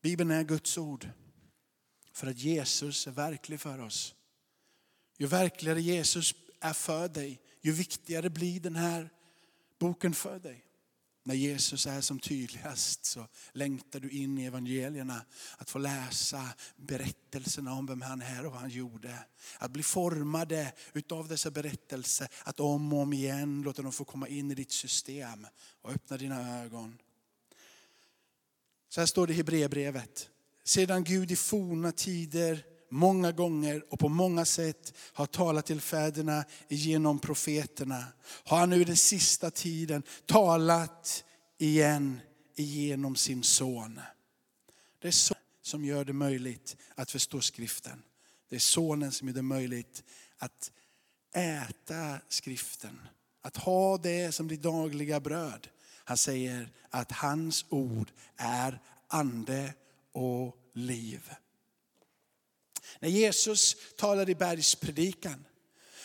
Bibeln 0.00 0.30
är 0.30 0.44
Guds 0.44 0.78
ord 0.78 1.10
för 2.12 2.26
att 2.26 2.38
Jesus 2.38 3.06
är 3.06 3.10
verklig 3.10 3.60
för 3.60 3.78
oss. 3.78 4.14
Ju 5.16 5.26
verkligare 5.26 5.80
Jesus 5.80 6.34
är 6.60 6.72
för 6.72 7.08
dig, 7.08 7.40
ju 7.60 7.72
viktigare 7.72 8.30
blir 8.30 8.60
den 8.60 8.76
här 8.76 9.10
boken 9.78 10.14
för 10.14 10.38
dig. 10.38 10.67
När 11.28 11.34
Jesus 11.34 11.86
är 11.86 12.00
som 12.00 12.18
tydligast 12.18 13.04
så 13.04 13.26
längtar 13.52 14.00
du 14.00 14.10
in 14.10 14.38
i 14.38 14.44
evangelierna. 14.44 15.24
Att 15.56 15.70
få 15.70 15.78
läsa 15.78 16.48
berättelserna 16.76 17.72
om 17.72 17.86
vem 17.86 18.02
han 18.02 18.22
är 18.22 18.46
och 18.46 18.52
vad 18.52 18.60
han 18.60 18.70
gjorde. 18.70 19.18
Att 19.58 19.70
bli 19.70 19.82
formade 19.82 20.72
utav 20.92 21.28
dessa 21.28 21.50
berättelser. 21.50 22.28
Att 22.44 22.60
om 22.60 22.92
och 22.92 22.98
om 22.98 23.12
igen 23.12 23.62
låta 23.62 23.82
dem 23.82 23.92
få 23.92 24.04
komma 24.04 24.28
in 24.28 24.50
i 24.50 24.54
ditt 24.54 24.72
system 24.72 25.46
och 25.82 25.90
öppna 25.90 26.16
dina 26.16 26.62
ögon. 26.62 26.98
Så 28.88 29.00
här 29.00 29.06
står 29.06 29.26
det 29.26 29.32
i 29.32 29.36
Hebreerbrevet. 29.36 30.30
Sedan 30.64 31.04
Gud 31.04 31.30
i 31.30 31.36
forna 31.36 31.92
tider 31.92 32.64
många 32.90 33.32
gånger 33.32 33.84
och 33.92 33.98
på 33.98 34.08
många 34.08 34.44
sätt 34.44 34.92
har 35.12 35.26
talat 35.26 35.66
till 35.66 35.80
fäderna 35.80 36.44
genom 36.68 37.18
profeterna. 37.18 38.04
Har 38.44 38.58
han 38.58 38.70
nu 38.70 38.84
den 38.84 38.96
sista 38.96 39.50
tiden 39.50 40.02
talat 40.26 41.24
igen 41.58 42.20
genom 42.56 43.16
sin 43.16 43.42
son. 43.42 44.00
Det 44.98 45.08
är 45.08 45.12
sonen 45.12 45.42
som 45.62 45.84
gör 45.84 46.04
det 46.04 46.12
möjligt 46.12 46.76
att 46.94 47.10
förstå 47.10 47.40
skriften. 47.40 48.02
Det 48.48 48.56
är 48.56 48.60
sonen 48.60 49.12
som 49.12 49.28
gör 49.28 49.34
det 49.34 49.42
möjligt 49.42 50.04
att 50.38 50.72
äta 51.34 52.20
skriften. 52.28 53.00
Att 53.42 53.56
ha 53.56 53.98
det 53.98 54.34
som 54.34 54.48
ditt 54.48 54.62
dagliga 54.62 55.20
bröd. 55.20 55.68
Han 56.04 56.16
säger 56.16 56.70
att 56.90 57.12
hans 57.12 57.66
ord 57.68 58.10
är 58.36 58.80
ande 59.08 59.74
och 60.12 60.56
liv. 60.74 61.30
När 63.00 63.08
Jesus 63.08 63.76
talade 63.96 64.32
i 64.32 64.34
bergspredikan 64.34 65.44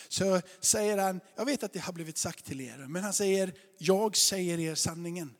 så 0.08 0.40
säger 0.60 0.98
han, 0.98 1.20
jag 1.36 1.44
vet 1.44 1.62
att 1.62 1.72
det 1.72 1.78
har 1.78 1.92
blivit 1.92 2.18
sagt 2.18 2.44
till 2.44 2.60
er, 2.60 2.86
men 2.88 3.04
han 3.04 3.12
säger, 3.12 3.54
jag 3.78 4.16
säger 4.16 4.58
er 4.60 4.74
sanningen. 4.74 5.34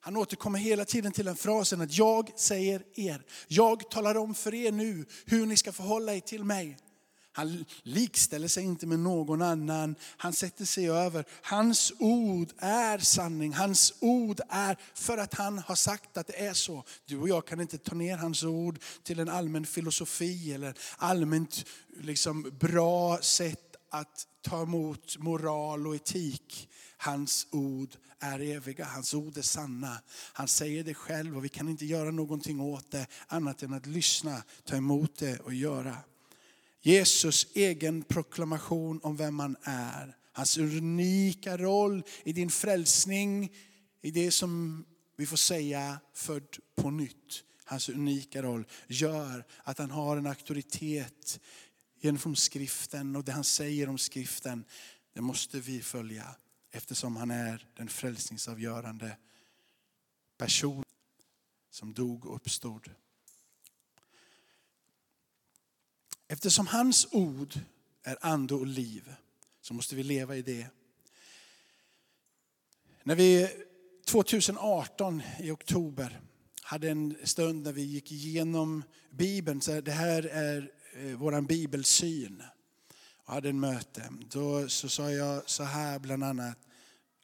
Han 0.00 0.16
återkommer 0.16 0.58
hela 0.58 0.84
tiden 0.84 1.12
till 1.12 1.24
den 1.24 1.36
frasen 1.36 1.80
att 1.80 1.98
jag 1.98 2.38
säger 2.38 2.82
er, 2.94 3.22
jag 3.48 3.90
talar 3.90 4.16
om 4.16 4.34
för 4.34 4.54
er 4.54 4.72
nu 4.72 5.06
hur 5.26 5.46
ni 5.46 5.56
ska 5.56 5.72
förhålla 5.72 6.14
er 6.14 6.20
till 6.20 6.44
mig. 6.44 6.76
Han 7.32 7.64
likställer 7.82 8.48
sig 8.48 8.64
inte 8.64 8.86
med 8.86 8.98
någon 8.98 9.42
annan. 9.42 9.94
Han 10.16 10.32
sätter 10.32 10.64
sig 10.64 10.90
över. 10.90 11.24
Hans 11.42 11.92
ord 11.98 12.48
är 12.58 12.98
sanning. 12.98 13.52
Hans 13.52 13.94
ord 14.00 14.40
är 14.48 14.76
för 14.94 15.18
att 15.18 15.34
han 15.34 15.58
har 15.58 15.74
sagt 15.74 16.16
att 16.16 16.26
det 16.26 16.46
är 16.46 16.54
så. 16.54 16.84
Du 17.04 17.18
och 17.18 17.28
jag 17.28 17.46
kan 17.46 17.60
inte 17.60 17.78
ta 17.78 17.94
ner 17.94 18.16
hans 18.16 18.44
ord 18.44 18.78
till 19.02 19.20
en 19.20 19.28
allmän 19.28 19.66
filosofi 19.66 20.52
eller 20.52 20.74
allmänt 20.96 21.64
liksom, 22.00 22.50
bra 22.60 23.18
sätt 23.22 23.76
att 23.90 24.26
ta 24.42 24.62
emot 24.62 25.18
moral 25.18 25.86
och 25.86 25.94
etik. 25.94 26.68
Hans 26.96 27.46
ord 27.50 27.96
är 28.20 28.40
eviga, 28.40 28.84
hans 28.84 29.14
ord 29.14 29.38
är 29.38 29.42
sanna. 29.42 30.00
Han 30.32 30.48
säger 30.48 30.84
det 30.84 30.94
själv 30.94 31.36
och 31.36 31.44
vi 31.44 31.48
kan 31.48 31.68
inte 31.68 31.86
göra 31.86 32.10
någonting 32.10 32.60
åt 32.60 32.90
det 32.90 33.06
annat 33.26 33.62
än 33.62 33.72
att 33.72 33.86
lyssna, 33.86 34.42
ta 34.64 34.76
emot 34.76 35.18
det 35.18 35.38
och 35.38 35.54
göra. 35.54 35.96
Jesus 36.82 37.46
egen 37.54 38.02
proklamation 38.02 39.00
om 39.02 39.16
vem 39.16 39.38
han 39.38 39.56
är. 39.62 40.16
Hans 40.32 40.58
unika 40.58 41.56
roll 41.56 42.02
i 42.24 42.32
din 42.32 42.50
frälsning, 42.50 43.52
i 44.02 44.10
det 44.10 44.30
som 44.30 44.84
vi 45.16 45.26
får 45.26 45.36
säga 45.36 46.00
född 46.14 46.56
på 46.74 46.90
nytt. 46.90 47.44
Hans 47.64 47.88
unika 47.88 48.42
roll 48.42 48.66
gör 48.86 49.46
att 49.64 49.78
han 49.78 49.90
har 49.90 50.16
en 50.16 50.26
auktoritet 50.26 51.40
genom 52.00 52.36
skriften 52.36 53.16
och 53.16 53.24
det 53.24 53.32
han 53.32 53.44
säger 53.44 53.88
om 53.88 53.98
skriften, 53.98 54.64
det 55.12 55.20
måste 55.20 55.60
vi 55.60 55.82
följa 55.82 56.36
eftersom 56.72 57.16
han 57.16 57.30
är 57.30 57.66
den 57.76 57.88
frälsningsavgörande 57.88 59.16
person 60.38 60.84
som 61.70 61.94
dog 61.94 62.26
och 62.26 62.36
uppstod. 62.36 62.90
Eftersom 66.32 66.66
hans 66.66 67.08
ord 67.10 67.54
är 68.02 68.18
ande 68.20 68.54
och 68.54 68.66
liv 68.66 69.14
så 69.60 69.74
måste 69.74 69.96
vi 69.96 70.02
leva 70.02 70.36
i 70.36 70.42
det. 70.42 70.66
När 73.02 73.14
vi 73.14 73.48
2018 74.06 75.22
i 75.38 75.50
oktober 75.50 76.20
hade 76.62 76.90
en 76.90 77.16
stund 77.24 77.64
när 77.64 77.72
vi 77.72 77.82
gick 77.82 78.12
igenom 78.12 78.82
Bibeln, 79.10 79.60
så 79.60 79.80
det 79.80 79.92
här 79.92 80.22
är 80.22 80.72
eh, 80.94 81.16
vår 81.16 81.40
bibelsyn, 81.40 82.42
och 83.24 83.32
hade 83.32 83.48
en 83.48 83.60
möte. 83.60 84.12
Då 84.30 84.68
så 84.68 84.88
sa 84.88 85.10
jag 85.10 85.50
så 85.50 85.62
här 85.62 85.98
bland 85.98 86.24
annat, 86.24 86.58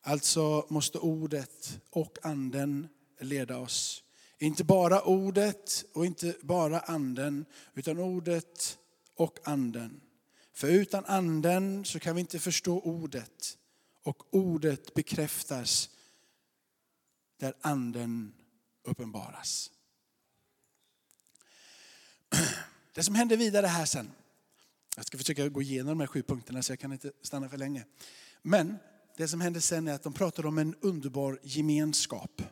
alltså 0.03 0.67
måste 0.69 0.99
ordet 0.99 1.81
och 1.91 2.19
anden 2.23 2.89
leda 3.21 3.59
oss. 3.59 4.03
Inte 4.39 4.65
bara 4.65 5.03
ordet 5.03 5.85
och 5.93 6.07
inte 6.07 6.37
bara 6.43 6.81
anden, 6.81 7.45
utan 7.75 7.99
ordet 7.99 8.79
och 9.17 9.39
anden. 9.45 10.01
För 10.53 10.69
utan 10.69 11.05
anden 11.05 11.85
så 11.85 12.01
kan 12.01 12.15
vi 12.15 12.21
inte 12.21 12.39
förstå 12.39 12.81
ordet. 12.81 13.59
Och 14.03 14.35
ordet 14.35 14.95
bekräftas 14.95 15.91
där 17.37 17.55
anden 17.61 18.35
uppenbaras. 18.83 19.71
Det 22.95 23.03
som 23.03 23.15
händer 23.15 23.37
vidare 23.37 23.67
här 23.67 23.85
sen, 23.85 24.11
jag 24.97 25.07
ska 25.07 25.19
försöka 25.19 25.49
gå 25.49 25.63
igenom 25.63 25.87
de 25.87 26.01
här 26.01 26.07
sju 26.07 26.23
punkterna 26.23 26.63
så 26.63 26.73
jag 26.73 26.79
kan 26.79 26.93
inte 26.93 27.13
stanna 27.23 27.49
för 27.49 27.59
länge. 27.59 27.85
Men 28.43 28.77
det 29.17 29.29
som 29.29 29.41
händer 29.41 29.61
sen 29.61 29.89
är 29.89 29.93
att 29.93 30.03
de 30.03 30.13
pratar 30.13 30.47
om 30.47 30.59
en 30.59 30.75
underbar 30.81 31.41
gemenskap. 31.43 32.43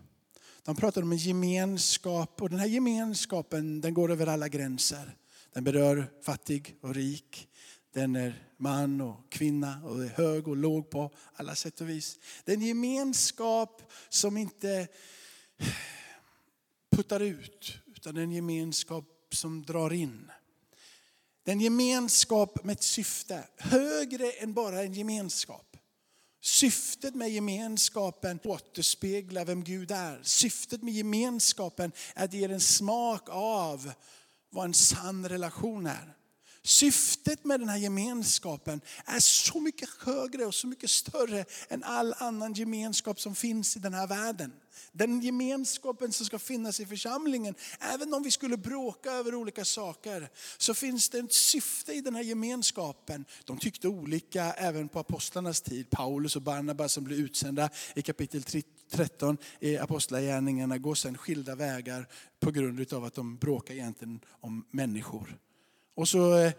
De 0.62 0.77
pratar 0.77 1.03
om 1.03 1.12
en 1.12 1.18
gemenskap 1.18 2.42
och 2.42 2.50
den 2.50 2.59
här 2.59 2.66
gemenskapen 2.66 3.81
den 3.81 3.94
går 3.94 4.12
över 4.12 4.27
alla 4.27 4.48
gränser. 4.48 5.16
Den 5.55 5.64
berör 5.64 6.11
fattig 6.23 6.77
och 6.81 6.95
rik. 6.95 7.49
Den 7.93 8.17
är 8.17 8.49
man 8.57 9.01
och 9.01 9.33
kvinna 9.33 9.81
och 9.85 10.05
är 10.05 10.09
hög 10.09 10.49
och 10.49 10.57
låg 10.57 10.90
på 10.90 11.11
alla 11.35 11.55
sätt 11.55 11.81
och 11.81 11.88
vis. 11.88 12.19
Det 12.45 12.53
är 12.53 12.57
en 12.57 12.62
gemenskap 12.62 13.93
som 14.09 14.37
inte 14.37 14.88
puttar 16.90 17.21
ut, 17.21 17.73
utan 17.97 18.17
en 18.17 18.33
gemenskap 18.33 19.05
som 19.33 19.62
drar 19.62 19.93
in. 19.93 20.31
Det 21.43 21.51
är 21.51 21.53
en 21.53 21.61
gemenskap 21.61 22.64
med 22.64 22.73
ett 22.73 22.83
syfte, 22.83 23.49
högre 23.57 24.31
än 24.31 24.55
bara 24.55 24.83
en 24.83 24.95
gemenskap. 24.95 25.77
Syftet 26.40 27.14
med 27.14 27.31
gemenskapen 27.31 28.38
återspeglar 28.45 29.45
vem 29.45 29.64
Gud 29.64 29.90
är. 29.90 30.21
Syftet 30.23 30.83
med 30.83 30.95
gemenskapen 30.95 31.93
är 32.14 32.25
att 32.25 32.33
ge 32.33 32.45
en 32.45 32.61
smak 32.61 33.29
av 33.29 33.93
vad 34.55 34.64
en 34.64 34.75
sann 34.75 35.29
relation 35.29 35.87
är. 35.87 36.14
Syftet 36.66 37.44
med 37.44 37.61
den 37.61 37.68
här 37.68 37.77
gemenskapen 37.77 38.81
är 39.05 39.20
så 39.20 39.61
mycket 39.61 39.88
högre 39.98 40.46
och 40.46 40.55
så 40.55 40.66
mycket 40.66 40.90
större 40.90 41.44
än 41.68 41.85
all 41.85 42.14
annan 42.18 42.53
gemenskap 42.53 43.20
som 43.20 43.35
finns 43.35 43.77
i 43.77 43.81
den 43.81 43.94
här 43.94 44.07
världen. 44.07 44.53
Den 44.92 45.20
gemenskapen 45.20 46.12
som 46.12 46.27
ska 46.27 46.38
finnas 46.38 46.81
i 46.81 46.87
församlingen, 46.87 47.55
även 47.81 48.14
om 48.14 48.22
vi 48.22 48.31
skulle 48.31 48.57
bråka 48.57 49.11
över 49.11 49.35
olika 49.35 49.64
saker, 49.64 50.31
så 50.59 50.74
finns 50.74 51.09
det 51.09 51.18
ett 51.18 51.33
syfte 51.33 51.92
i 51.92 52.00
den 52.00 52.14
här 52.14 52.22
gemenskapen. 52.22 53.24
De 53.44 53.59
tyckte 53.59 53.88
olika 53.88 54.53
även 54.53 54.88
på 54.88 54.98
apostlarnas 54.98 55.61
tid. 55.61 55.90
Paulus 55.90 56.37
och 56.37 56.42
Barnabas 56.42 56.92
som 56.92 57.05
blev 57.05 57.18
utsända 57.18 57.70
i 57.94 58.03
kapitel 58.03 58.42
13 58.90 59.38
i 59.61 59.79
Apostlagärningarna 59.79 60.79
går 60.79 60.94
sedan 60.94 61.18
skilda 61.18 61.55
vägar 61.55 62.09
på 62.40 62.50
grund 62.50 62.92
av 62.92 63.05
att 63.05 63.14
de 63.14 63.37
bråkar 63.37 63.74
egentligen 63.74 64.20
om 64.40 64.66
människor. 64.70 65.38
Och 65.94 66.09
så 66.09 66.38
eh, 66.38 66.52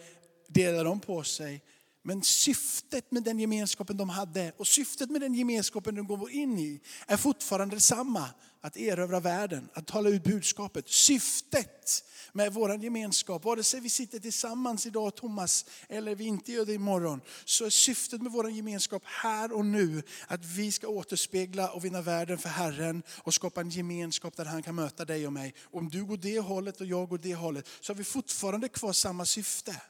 delar 0.48 0.84
de 0.84 1.00
på 1.00 1.24
sig. 1.24 1.62
Men 2.04 2.24
syftet 2.24 3.12
med 3.12 3.24
den 3.24 3.40
gemenskapen 3.40 3.98
de 3.98 4.10
hade 4.10 4.52
och 4.58 4.68
syftet 4.68 5.10
med 5.10 5.22
den 5.22 5.34
gemenskapen 5.34 5.96
de 5.96 6.08
går 6.08 6.32
in 6.32 6.60
i 6.60 6.82
är 7.08 7.18
fortfarande 7.18 7.76
detsamma. 7.76 8.30
Att 8.66 8.78
erövra 8.78 9.20
världen, 9.20 9.70
att 9.74 9.88
tala 9.88 10.10
ut 10.10 10.24
budskapet. 10.24 10.90
Syftet 10.90 12.04
med 12.34 12.54
vår 12.54 12.84
gemenskap, 12.84 13.44
vare 13.44 13.64
sig 13.64 13.80
vi 13.80 13.90
sitter 13.90 14.20
tillsammans 14.20 14.86
idag 14.86 15.16
Thomas 15.16 15.66
eller 15.90 16.16
vi 16.16 16.26
inte 16.26 16.52
gör 16.52 16.66
det 16.66 16.74
imorgon, 16.74 17.22
så 17.46 17.66
är 17.66 17.70
syftet 17.70 18.22
med 18.22 18.32
vår 18.32 18.50
gemenskap 18.50 19.04
här 19.06 19.54
och 19.54 19.66
nu 19.66 20.04
att 20.28 20.46
vi 20.46 20.72
ska 20.72 20.88
återspegla 20.88 21.72
och 21.72 21.86
vinna 21.86 22.02
världen 22.02 22.38
för 22.38 22.50
Herren 22.50 23.04
och 23.10 23.34
skapa 23.34 23.62
en 23.62 23.70
gemenskap 23.70 24.38
där 24.38 24.46
han 24.46 24.64
kan 24.64 24.76
möta 24.76 25.06
dig 25.06 25.28
och 25.28 25.34
mig. 25.34 25.54
Om 25.64 25.90
du 25.90 26.06
går 26.06 26.18
det 26.18 26.40
hållet 26.40 26.82
och 26.82 26.88
jag 26.88 27.10
går 27.10 27.18
det 27.18 27.36
hållet 27.36 27.68
så 27.82 27.94
har 27.94 27.98
vi 27.98 28.04
fortfarande 28.04 28.70
kvar 28.70 28.94
samma 28.94 29.26
syfte. 29.26 29.82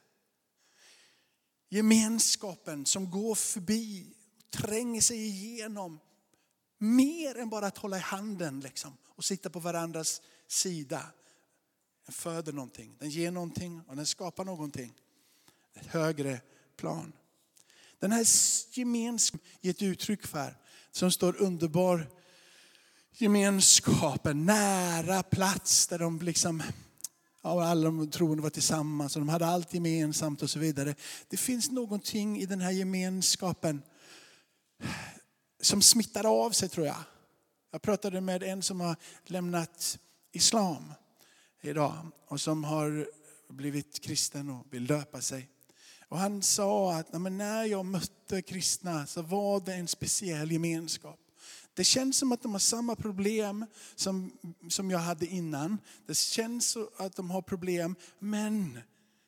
Gemenskapen 1.70 2.86
som 2.86 3.12
går 3.12 3.36
förbi, 3.36 4.14
tränger 4.52 5.02
sig 5.02 5.28
igenom 5.28 6.00
mer 6.78 7.38
än 7.38 7.50
bara 7.50 7.68
att 7.68 7.78
hålla 7.78 7.98
i 7.98 8.02
handen 8.02 8.60
liksom, 8.60 8.98
och 9.08 9.26
sitta 9.26 9.50
på 9.50 9.60
varandras 9.60 10.22
sida. 10.48 11.02
Den 12.06 12.14
föder 12.14 12.54
någonting, 12.54 12.96
den 13.00 13.10
ger 13.10 13.32
någonting 13.32 13.82
och 13.88 13.96
den 13.96 14.06
skapar 14.06 14.46
någonting. 14.46 14.94
Ett 15.74 15.88
högre 15.88 16.42
plan. 16.78 17.14
Den 18.00 18.12
här 18.12 18.26
gemenskapen 18.78 19.48
ger 19.62 19.72
ett 19.72 19.82
uttryck 19.82 20.28
för, 20.28 20.58
som 20.92 21.12
står 21.12 21.42
underbar 21.42 22.10
gemenskapen, 23.12 24.46
nära 24.46 25.24
plats 25.24 25.88
där 25.88 26.00
de 26.00 26.20
liksom 26.20 26.64
Ja, 27.46 27.64
alla 27.64 27.84
de 27.84 28.10
troende 28.10 28.44
var 28.44 28.50
tillsammans 28.50 29.16
och 29.16 29.22
de 29.22 29.30
hade 29.30 29.46
allt 29.46 29.74
gemensamt 29.74 30.42
och 30.42 30.50
så 30.50 30.60
vidare. 30.60 30.96
Det 31.28 31.38
finns 31.38 31.72
någonting 31.72 32.42
i 32.42 32.46
den 32.46 32.62
här 32.62 32.72
gemenskapen 32.72 33.82
som 35.66 35.82
smittar 35.82 36.46
av 36.46 36.52
sig 36.52 36.70
tror 36.70 36.86
jag. 36.86 37.04
Jag 37.72 37.82
pratade 37.82 38.22
med 38.22 38.44
en 38.44 38.64
som 38.64 38.80
har 38.80 38.96
lämnat 39.26 40.00
islam 40.32 40.94
idag 41.62 42.08
och 42.28 42.42
som 42.42 42.64
har 42.64 43.08
blivit 43.50 44.00
kristen 44.00 44.50
och 44.50 44.66
vill 44.70 44.88
döpa 44.88 45.22
sig. 45.22 45.50
Och 46.10 46.18
han 46.18 46.44
sa 46.44 46.94
att 46.96 47.22
när 47.22 47.64
jag 47.64 47.86
mötte 47.86 48.42
kristna 48.42 49.06
så 49.06 49.22
var 49.22 49.60
det 49.60 49.74
en 49.74 49.88
speciell 49.88 50.52
gemenskap. 50.52 51.20
Det 51.74 51.84
känns 51.84 52.18
som 52.18 52.32
att 52.32 52.42
de 52.42 52.52
har 52.52 52.60
samma 52.60 52.96
problem 52.96 53.66
som, 53.96 54.38
som 54.70 54.92
jag 54.92 55.00
hade 55.00 55.26
innan. 55.26 55.78
Det 56.06 56.18
känns 56.18 56.78
att 56.98 57.16
de 57.16 57.32
har 57.32 57.42
problem, 57.42 57.96
men 58.20 58.80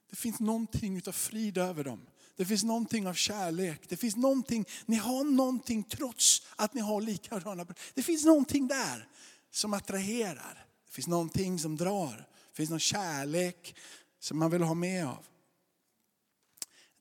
det 0.09 0.15
finns 0.15 0.39
någonting 0.39 1.01
av 1.07 1.11
frid 1.11 1.57
över 1.57 1.83
dem. 1.83 2.01
Det 2.37 2.45
finns 2.45 2.63
någonting 2.63 3.07
av 3.07 3.13
kärlek. 3.13 3.81
Det 3.89 3.97
finns 3.97 4.15
någonting, 4.15 4.65
ni 4.85 4.95
har 4.95 5.23
någonting 5.23 5.83
trots 5.83 6.41
att 6.55 6.73
ni 6.73 6.81
har 6.81 7.01
likadana 7.01 7.65
Det 7.93 8.03
finns 8.03 8.25
någonting 8.25 8.67
där 8.67 9.07
som 9.51 9.73
attraherar. 9.73 10.65
Det 10.85 10.91
finns 10.91 11.07
någonting 11.07 11.59
som 11.59 11.77
drar. 11.77 12.27
Det 12.51 12.57
finns 12.57 12.69
någon 12.69 12.79
kärlek 12.79 13.75
som 14.19 14.39
man 14.39 14.51
vill 14.51 14.61
ha 14.61 14.73
med 14.73 15.07
av. 15.07 15.25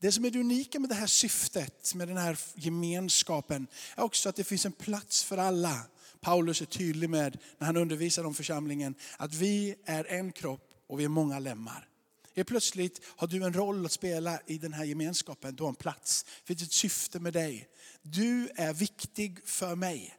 Det 0.00 0.12
som 0.12 0.24
är 0.24 0.30
det 0.30 0.40
unika 0.40 0.78
med 0.78 0.88
det 0.88 0.94
här 0.94 1.06
syftet, 1.06 1.94
med 1.94 2.08
den 2.08 2.16
här 2.16 2.38
gemenskapen, 2.54 3.66
är 3.96 4.02
också 4.02 4.28
att 4.28 4.36
det 4.36 4.44
finns 4.44 4.66
en 4.66 4.72
plats 4.72 5.24
för 5.24 5.38
alla. 5.38 5.80
Paulus 6.20 6.60
är 6.60 6.66
tydlig 6.66 7.10
med, 7.10 7.38
när 7.58 7.66
han 7.66 7.76
undervisar 7.76 8.24
om 8.24 8.34
församlingen, 8.34 8.94
att 9.16 9.34
vi 9.34 9.74
är 9.84 10.04
en 10.04 10.32
kropp 10.32 10.70
och 10.86 11.00
vi 11.00 11.04
är 11.04 11.08
många 11.08 11.38
lemmar. 11.38 11.88
Helt 12.36 12.48
plötsligt 12.48 13.00
har 13.04 13.26
du 13.26 13.44
en 13.44 13.52
roll 13.52 13.86
att 13.86 13.92
spela 13.92 14.40
i 14.46 14.58
den 14.58 14.72
här 14.72 14.84
gemenskapen. 14.84 15.56
Du 15.56 15.62
har 15.62 15.68
en 15.68 15.74
plats. 15.74 16.24
Det 16.24 16.46
finns 16.46 16.62
ett 16.62 16.72
syfte 16.72 17.20
med 17.20 17.32
dig. 17.32 17.68
Du 18.02 18.48
är 18.54 18.72
viktig 18.72 19.48
för 19.48 19.74
mig. 19.74 20.14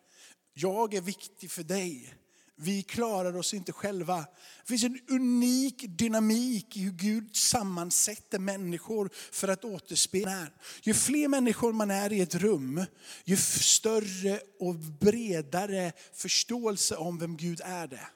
Jag 0.53 0.93
är 0.93 1.01
viktig 1.01 1.51
för 1.51 1.63
dig. 1.63 2.13
Vi 2.55 2.83
klarar 2.83 3.37
oss 3.37 3.53
inte 3.53 3.71
själva. 3.71 4.17
Det 4.17 4.67
finns 4.67 4.83
en 4.83 4.99
unik 5.07 5.85
dynamik 5.87 6.77
i 6.77 6.79
hur 6.79 6.91
Gud 6.91 7.35
sammansätter 7.35 8.39
människor 8.39 9.09
för 9.31 9.47
att 9.47 9.65
återspegla. 9.65 10.47
Ju 10.81 10.93
fler 10.93 11.27
människor 11.27 11.73
man 11.73 11.91
är 11.91 12.13
i 12.13 12.21
ett 12.21 12.35
rum, 12.35 12.85
ju 13.25 13.37
större 13.37 14.39
och 14.59 14.75
bredare 14.75 15.91
förståelse 16.13 16.95
om 16.95 17.19
vem 17.19 17.37
Gud 17.37 17.61
är 17.63 17.87
det. 17.87 18.07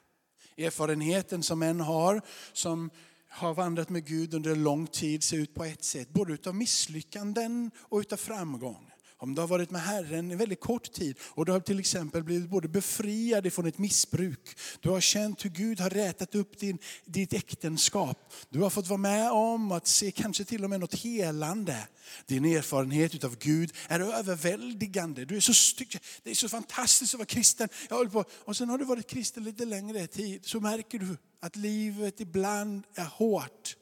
Erfarenheten 0.56 1.42
som 1.42 1.62
en 1.62 1.80
har, 1.80 2.22
som 2.52 2.90
har 3.32 3.54
vandrat 3.54 3.90
med 3.90 4.06
Gud 4.06 4.34
under 4.34 4.50
en 4.50 4.62
lång 4.62 4.86
tid 4.86 5.24
ser 5.24 5.36
ut 5.36 5.54
på 5.54 5.64
ett 5.64 5.84
sätt, 5.84 6.08
både 6.12 6.32
utav 6.32 6.54
misslyckanden 6.54 7.70
och 7.78 7.98
utav 7.98 8.16
framgång. 8.16 8.91
Om 9.22 9.34
du 9.34 9.40
har 9.40 9.48
varit 9.48 9.70
med 9.70 9.82
Herren 9.82 10.30
en 10.30 10.38
väldigt 10.38 10.60
kort 10.60 10.92
tid 10.92 11.18
och 11.22 11.46
du 11.46 11.52
har 11.52 11.60
till 11.60 11.78
exempel 11.78 12.22
blivit 12.22 12.50
både 12.50 12.68
befriad 12.68 13.52
från 13.52 13.66
ett 13.66 13.78
missbruk. 13.78 14.58
Du 14.80 14.90
har 14.90 15.00
känt 15.00 15.44
hur 15.44 15.50
Gud 15.50 15.80
har 15.80 15.90
rätat 15.90 16.34
upp 16.34 16.58
din, 16.58 16.78
ditt 17.04 17.32
äktenskap. 17.32 18.32
Du 18.48 18.60
har 18.60 18.70
fått 18.70 18.88
vara 18.88 18.98
med 18.98 19.30
om 19.30 19.72
att 19.72 19.86
se 19.86 20.10
kanske 20.10 20.44
till 20.44 20.64
och 20.64 20.70
med 20.70 20.80
något 20.80 20.94
helande. 20.94 21.88
Din 22.26 22.44
erfarenhet 22.44 23.24
av 23.24 23.36
Gud 23.38 23.72
är 23.88 24.00
överväldigande. 24.00 25.24
Du 25.24 25.36
är 25.36 25.40
så 25.40 25.54
stygg. 25.54 25.98
Det 26.22 26.30
är 26.30 26.34
så 26.34 26.48
fantastiskt 26.48 27.14
att 27.14 27.18
vara 27.18 27.26
kristen. 27.26 27.68
Jag 27.88 27.96
håller 27.96 28.10
på. 28.10 28.24
Och 28.30 28.56
sen 28.56 28.68
har 28.68 28.78
du 28.78 28.84
varit 28.84 29.06
kristen 29.06 29.44
lite 29.44 29.64
längre 29.64 30.06
tid 30.06 30.46
så 30.46 30.60
märker 30.60 30.98
du 30.98 31.16
att 31.40 31.56
livet 31.56 32.20
ibland 32.20 32.84
är 32.94 33.04
hårt. 33.04 33.76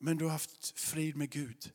Men 0.00 0.16
du 0.16 0.24
har 0.24 0.32
haft 0.32 0.80
frid 0.80 1.16
med 1.16 1.30
Gud. 1.30 1.70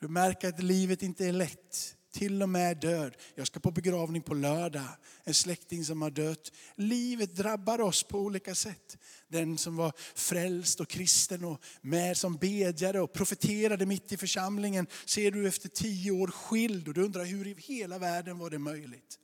Du 0.00 0.08
märker 0.08 0.48
att 0.48 0.62
livet 0.62 1.02
inte 1.02 1.26
är 1.26 1.32
lätt 1.32 1.94
till 2.12 2.42
och 2.42 2.48
med 2.48 2.76
död. 2.76 3.16
Jag 3.34 3.46
ska 3.46 3.60
på 3.60 3.70
begravning 3.70 4.22
på 4.22 4.34
lördag. 4.34 4.88
En 5.24 5.34
släkting 5.34 5.84
som 5.84 6.02
har 6.02 6.10
dött. 6.10 6.52
Livet 6.76 7.36
drabbar 7.36 7.80
oss 7.80 8.02
på 8.02 8.18
olika 8.18 8.54
sätt. 8.54 8.98
Den 9.28 9.58
som 9.58 9.76
var 9.76 9.92
frälst 10.14 10.80
och 10.80 10.88
kristen 10.88 11.44
och 11.44 11.60
med 11.80 12.16
som 12.16 12.36
bedjare 12.36 13.00
och 13.00 13.12
profeterade 13.12 13.86
mitt 13.86 14.12
i 14.12 14.16
församlingen 14.16 14.86
ser 15.04 15.30
du 15.30 15.48
efter 15.48 15.68
tio 15.68 16.10
år 16.10 16.28
skild 16.28 16.88
och 16.88 16.94
du 16.94 17.04
undrar 17.04 17.24
hur 17.24 17.46
i 17.46 17.56
hela 17.58 17.98
världen 17.98 18.38
var 18.38 18.50
det 18.50 18.58
möjligt? 18.58 19.18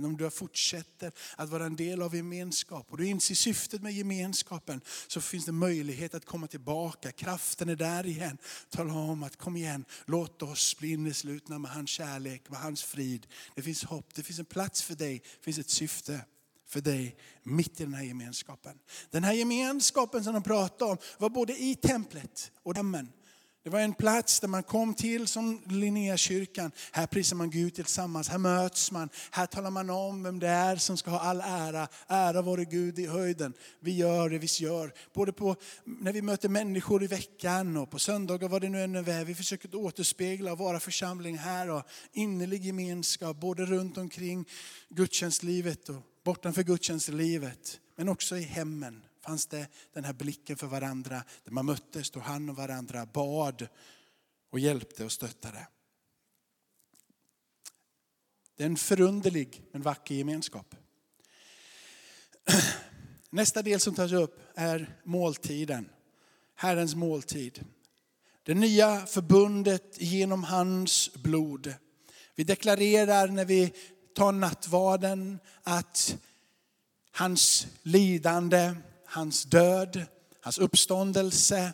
Men 0.00 0.10
om 0.10 0.16
du 0.16 0.30
fortsätter 0.30 1.12
att 1.36 1.48
vara 1.48 1.66
en 1.66 1.76
del 1.76 2.02
av 2.02 2.16
gemenskap 2.16 2.86
och 2.90 2.98
du 2.98 3.06
inser 3.06 3.34
syftet 3.34 3.82
med 3.82 3.92
gemenskapen 3.92 4.80
så 5.06 5.20
finns 5.20 5.44
det 5.44 5.52
möjlighet 5.52 6.14
att 6.14 6.24
komma 6.24 6.46
tillbaka. 6.46 7.12
Kraften 7.12 7.68
är 7.68 7.76
där 7.76 8.06
igen. 8.06 8.38
Tala 8.70 8.92
om 8.92 9.22
att 9.22 9.36
kom 9.36 9.56
igen, 9.56 9.84
låt 10.04 10.42
oss 10.42 10.76
bli 10.78 10.92
inneslutna 10.92 11.58
med 11.58 11.70
hans 11.70 11.90
kärlek, 11.90 12.50
med 12.50 12.58
hans 12.58 12.82
frid. 12.82 13.26
Det 13.54 13.62
finns 13.62 13.84
hopp, 13.84 14.14
det 14.14 14.22
finns 14.22 14.38
en 14.38 14.44
plats 14.44 14.82
för 14.82 14.94
dig, 14.94 15.22
det 15.38 15.44
finns 15.44 15.58
ett 15.58 15.70
syfte 15.70 16.20
för 16.66 16.80
dig 16.80 17.16
mitt 17.42 17.80
i 17.80 17.84
den 17.84 17.94
här 17.94 18.04
gemenskapen. 18.04 18.78
Den 19.10 19.24
här 19.24 19.32
gemenskapen 19.32 20.24
som 20.24 20.34
de 20.34 20.42
pratade 20.42 20.90
om 20.90 20.98
var 21.18 21.30
både 21.30 21.62
i 21.62 21.74
templet 21.74 22.52
och 22.62 22.76
hemmen. 22.76 23.12
Det 23.62 23.70
var 23.70 23.80
en 23.80 23.94
plats 23.94 24.40
där 24.40 24.48
man 24.48 24.62
kom 24.62 24.94
till 24.94 25.26
som 25.26 25.62
Linnéakyrkan. 25.66 26.72
Här 26.92 27.06
prisar 27.06 27.36
man 27.36 27.50
Gud 27.50 27.74
tillsammans, 27.74 28.28
här 28.28 28.38
möts 28.38 28.92
man. 28.92 29.08
Här 29.30 29.46
talar 29.46 29.70
man 29.70 29.90
om 29.90 30.22
vem 30.22 30.38
det 30.38 30.48
är 30.48 30.76
som 30.76 30.96
ska 30.96 31.10
ha 31.10 31.20
all 31.20 31.40
ära. 31.40 31.88
Ära 32.06 32.42
vare 32.42 32.64
Gud 32.64 32.98
i 32.98 33.06
höjden. 33.06 33.52
Vi 33.80 33.96
gör 33.96 34.30
det 34.30 34.38
vi 34.38 34.46
gör. 34.46 34.92
Både 35.14 35.32
på, 35.32 35.56
när 35.84 36.12
vi 36.12 36.22
möter 36.22 36.48
människor 36.48 37.02
i 37.02 37.06
veckan 37.06 37.76
och 37.76 37.90
på 37.90 37.98
söndagar, 37.98 38.48
vad 38.48 38.62
det 38.62 38.68
nu 38.68 38.82
än 38.82 38.96
är. 38.96 39.24
Vi 39.24 39.34
försöker 39.34 39.74
återspegla 39.74 40.52
och 40.52 40.58
vara 40.58 40.80
församling 40.80 41.38
här 41.38 41.70
och 41.70 41.82
innerlig 42.12 42.64
gemenskap. 42.64 43.36
Både 43.36 43.64
runt 43.64 43.98
omkring 43.98 44.48
gudstjänstlivet 44.88 45.88
och 45.88 46.02
bortanför 46.24 46.62
gudstjänstlivet. 46.62 47.80
Men 47.96 48.08
också 48.08 48.36
i 48.36 48.42
hemmen 48.42 49.02
fanns 49.20 49.46
det 49.46 49.68
den 49.92 50.04
här 50.04 50.12
blicken 50.12 50.56
för 50.56 50.66
varandra. 50.66 51.24
Där 51.44 51.52
man 51.52 51.66
möttes, 51.66 52.10
tog 52.10 52.22
hand 52.22 52.50
om 52.50 52.56
varandra, 52.56 53.06
bad 53.06 53.68
och 54.50 54.58
hjälpte 54.58 55.04
och 55.04 55.12
stöttade. 55.12 55.66
Det 58.56 58.64
är 58.64 58.66
en 58.66 58.76
förunderlig 58.76 59.62
men 59.72 59.82
vacker 59.82 60.14
gemenskap. 60.14 60.74
Nästa 63.30 63.62
del 63.62 63.80
som 63.80 63.94
tas 63.94 64.12
upp 64.12 64.40
är 64.54 64.98
måltiden. 65.04 65.90
Herrens 66.54 66.94
måltid. 66.94 67.64
Det 68.42 68.54
nya 68.54 69.06
förbundet 69.06 70.00
genom 70.00 70.44
hans 70.44 71.14
blod. 71.14 71.74
Vi 72.34 72.44
deklarerar 72.44 73.28
när 73.28 73.44
vi 73.44 73.72
tar 74.14 74.32
nattvarden 74.32 75.38
att 75.62 76.16
hans 77.10 77.66
lidande, 77.82 78.74
hans 79.10 79.44
död, 79.44 80.06
hans 80.40 80.58
uppståndelse, 80.58 81.72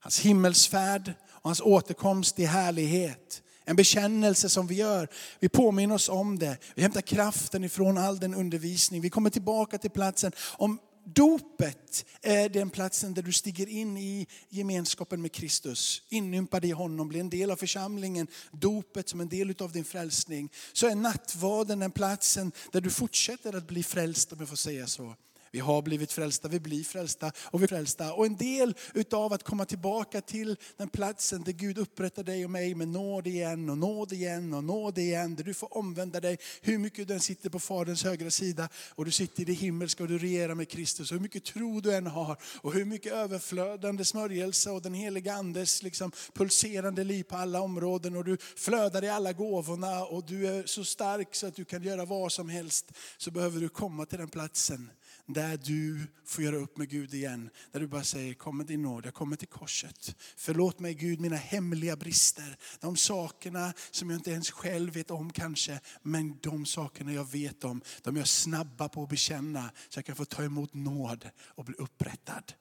hans 0.00 0.18
himmelsfärd 0.20 1.12
och 1.28 1.50
hans 1.50 1.60
återkomst 1.60 2.38
i 2.38 2.44
härlighet. 2.44 3.42
En 3.64 3.76
bekännelse 3.76 4.48
som 4.48 4.66
vi 4.66 4.74
gör. 4.74 5.08
Vi 5.40 5.48
påminner 5.48 5.94
oss 5.94 6.08
om 6.08 6.38
det. 6.38 6.58
Vi 6.74 6.82
hämtar 6.82 7.00
kraften 7.00 7.64
ifrån 7.64 7.98
all 7.98 8.18
den 8.18 8.34
undervisning. 8.34 9.00
Vi 9.00 9.10
kommer 9.10 9.30
tillbaka 9.30 9.78
till 9.78 9.90
platsen. 9.90 10.32
Om 10.38 10.78
dopet 11.04 12.04
är 12.22 12.48
den 12.48 12.70
platsen 12.70 13.14
där 13.14 13.22
du 13.22 13.32
stiger 13.32 13.68
in 13.68 13.96
i 13.96 14.26
gemenskapen 14.48 15.22
med 15.22 15.32
Kristus. 15.32 16.02
Inympad 16.08 16.64
i 16.64 16.70
honom, 16.70 17.08
blir 17.08 17.20
en 17.20 17.30
del 17.30 17.50
av 17.50 17.56
församlingen. 17.56 18.26
Dopet 18.52 19.08
som 19.08 19.20
en 19.20 19.28
del 19.28 19.54
av 19.58 19.72
din 19.72 19.84
frälsning. 19.84 20.50
Så 20.72 20.86
är 20.86 20.94
nattvarden 20.94 21.78
den 21.78 21.90
platsen 21.90 22.52
där 22.72 22.80
du 22.80 22.90
fortsätter 22.90 23.56
att 23.56 23.66
bli 23.66 23.82
frälst 23.82 24.32
om 24.32 24.38
jag 24.38 24.48
får 24.48 24.56
säga 24.56 24.86
så. 24.86 25.14
Vi 25.54 25.60
har 25.60 25.82
blivit 25.82 26.12
frälsta, 26.12 26.48
vi 26.48 26.60
blir 26.60 26.84
frälsta 26.84 27.32
och 27.38 27.60
vi 27.60 27.64
är 27.64 27.68
frälsta. 27.68 28.12
Och 28.12 28.26
en 28.26 28.36
del 28.36 28.74
utav 28.94 29.32
att 29.32 29.42
komma 29.42 29.64
tillbaka 29.64 30.20
till 30.20 30.56
den 30.76 30.88
platsen 30.88 31.42
där 31.42 31.52
Gud 31.52 31.78
upprättar 31.78 32.22
dig 32.22 32.44
och 32.44 32.50
mig 32.50 32.74
med 32.74 32.88
nåd 32.88 33.26
igen 33.26 33.70
och 33.70 33.78
nåd 33.78 34.12
igen 34.12 34.54
och 34.54 34.64
nåd 34.64 34.98
igen. 34.98 35.34
Där 35.34 35.44
du 35.44 35.54
får 35.54 35.76
omvända 35.76 36.20
dig 36.20 36.38
hur 36.62 36.78
mycket 36.78 37.08
du 37.08 37.14
än 37.14 37.20
sitter 37.20 37.50
på 37.50 37.60
Faderns 37.60 38.04
högra 38.04 38.30
sida 38.30 38.68
och 38.90 39.04
du 39.04 39.10
sitter 39.10 39.42
i 39.42 39.44
det 39.44 39.52
himmelska 39.52 40.02
och 40.02 40.08
du 40.08 40.18
regerar 40.18 40.54
med 40.54 40.68
Kristus. 40.68 41.10
Och 41.10 41.16
hur 41.16 41.22
mycket 41.22 41.44
tro 41.44 41.80
du 41.80 41.94
än 41.94 42.06
har 42.06 42.36
och 42.44 42.72
hur 42.72 42.84
mycket 42.84 43.12
överflödande 43.12 44.04
smörjelse 44.04 44.70
och 44.70 44.82
den 44.82 44.94
heliga 44.94 45.34
Andes 45.34 45.82
liksom 45.82 46.12
pulserande 46.32 47.04
liv 47.04 47.22
på 47.22 47.36
alla 47.36 47.60
områden 47.60 48.16
och 48.16 48.24
du 48.24 48.36
flödar 48.56 49.04
i 49.04 49.08
alla 49.08 49.32
gåvorna 49.32 50.04
och 50.04 50.24
du 50.24 50.46
är 50.46 50.66
så 50.66 50.84
stark 50.84 51.34
så 51.34 51.46
att 51.46 51.56
du 51.56 51.64
kan 51.64 51.82
göra 51.82 52.04
vad 52.04 52.32
som 52.32 52.48
helst. 52.48 52.92
Så 53.18 53.30
behöver 53.30 53.60
du 53.60 53.68
komma 53.68 54.06
till 54.06 54.18
den 54.18 54.28
platsen 54.28 54.90
där 55.26 55.56
du 55.56 56.06
får 56.24 56.44
göra 56.44 56.56
upp 56.56 56.76
med 56.76 56.88
Gud 56.88 57.14
igen. 57.14 57.50
Där 57.72 57.80
du 57.80 57.86
bara 57.86 58.04
säger, 58.04 58.34
kom 58.34 58.56
med 58.56 58.66
din 58.66 58.82
nåd, 58.82 59.06
jag 59.06 59.14
kommer 59.14 59.36
till 59.36 59.48
korset. 59.48 60.16
Förlåt 60.36 60.80
mig 60.80 60.94
Gud 60.94 61.20
mina 61.20 61.36
hemliga 61.36 61.96
brister. 61.96 62.56
De 62.80 62.96
sakerna 62.96 63.72
som 63.90 64.10
jag 64.10 64.18
inte 64.18 64.30
ens 64.30 64.50
själv 64.50 64.92
vet 64.92 65.10
om 65.10 65.32
kanske. 65.32 65.80
Men 66.02 66.38
de 66.42 66.66
sakerna 66.66 67.12
jag 67.12 67.30
vet 67.30 67.64
om, 67.64 67.82
de 68.02 68.14
är 68.16 68.20
jag 68.20 68.28
snabba 68.28 68.88
på 68.88 69.02
att 69.02 69.08
bekänna. 69.08 69.70
Så 69.88 69.98
jag 69.98 70.04
kan 70.04 70.16
få 70.16 70.24
ta 70.24 70.44
emot 70.44 70.74
nåd 70.74 71.30
och 71.38 71.64
bli 71.64 71.74
upprättad. 71.74 72.52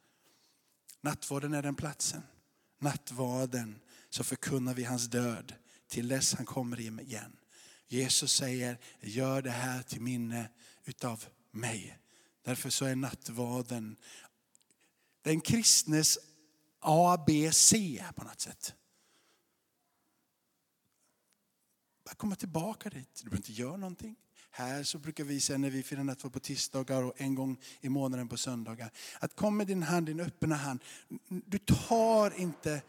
Nattvarden 1.02 1.54
är 1.54 1.62
den 1.62 1.76
platsen. 1.76 2.22
Nattvarden 2.82 3.80
så 4.10 4.24
förkunnar 4.24 4.74
vi 4.74 4.84
hans 4.84 5.10
död 5.10 5.54
till 5.88 6.08
dess 6.08 6.34
han 6.34 6.46
kommer 6.46 6.80
igen. 6.80 7.36
Jesus 7.88 8.34
säger, 8.34 8.78
gör 9.02 9.42
det 9.42 9.52
här 9.52 9.82
till 9.82 10.02
minne 10.02 10.50
utav 10.86 11.26
mig. 11.52 11.98
Därför 12.44 12.70
så 12.70 12.86
är 12.86 12.96
nattvarden 12.96 13.96
den 15.22 15.42
kristnes 15.42 16.20
ABC 16.80 17.74
på 18.16 18.24
något 18.24 18.42
sätt. 18.42 18.74
Bara 22.06 22.16
komma 22.16 22.36
tillbaka 22.36 22.90
dit. 22.90 23.22
Du 23.24 23.30
behöver 23.30 23.38
inte 23.38 23.62
göra 23.62 23.78
någonting. 23.78 24.16
Här 24.52 24.84
så 24.84 24.98
brukar 24.98 25.24
vi 25.24 25.40
säga 25.40 25.58
när 25.58 25.70
vi 25.70 25.84
firar 25.84 26.04
nattvard 26.04 26.34
på 26.34 26.40
tisdagar 26.40 27.04
och 27.04 27.14
en 27.18 27.36
gång 27.36 27.58
i 27.82 27.90
månaden 27.90 28.28
på 28.28 28.38
söndagar. 28.38 28.92
Att 29.20 29.36
kom 29.36 29.58
med 29.58 29.68
din 29.68 29.84
hand, 29.84 30.06
din 30.06 30.20
öppna 30.20 30.56
hand. 30.56 30.80
Du 31.28 31.58
tar 31.58 32.40
inte 32.40 32.82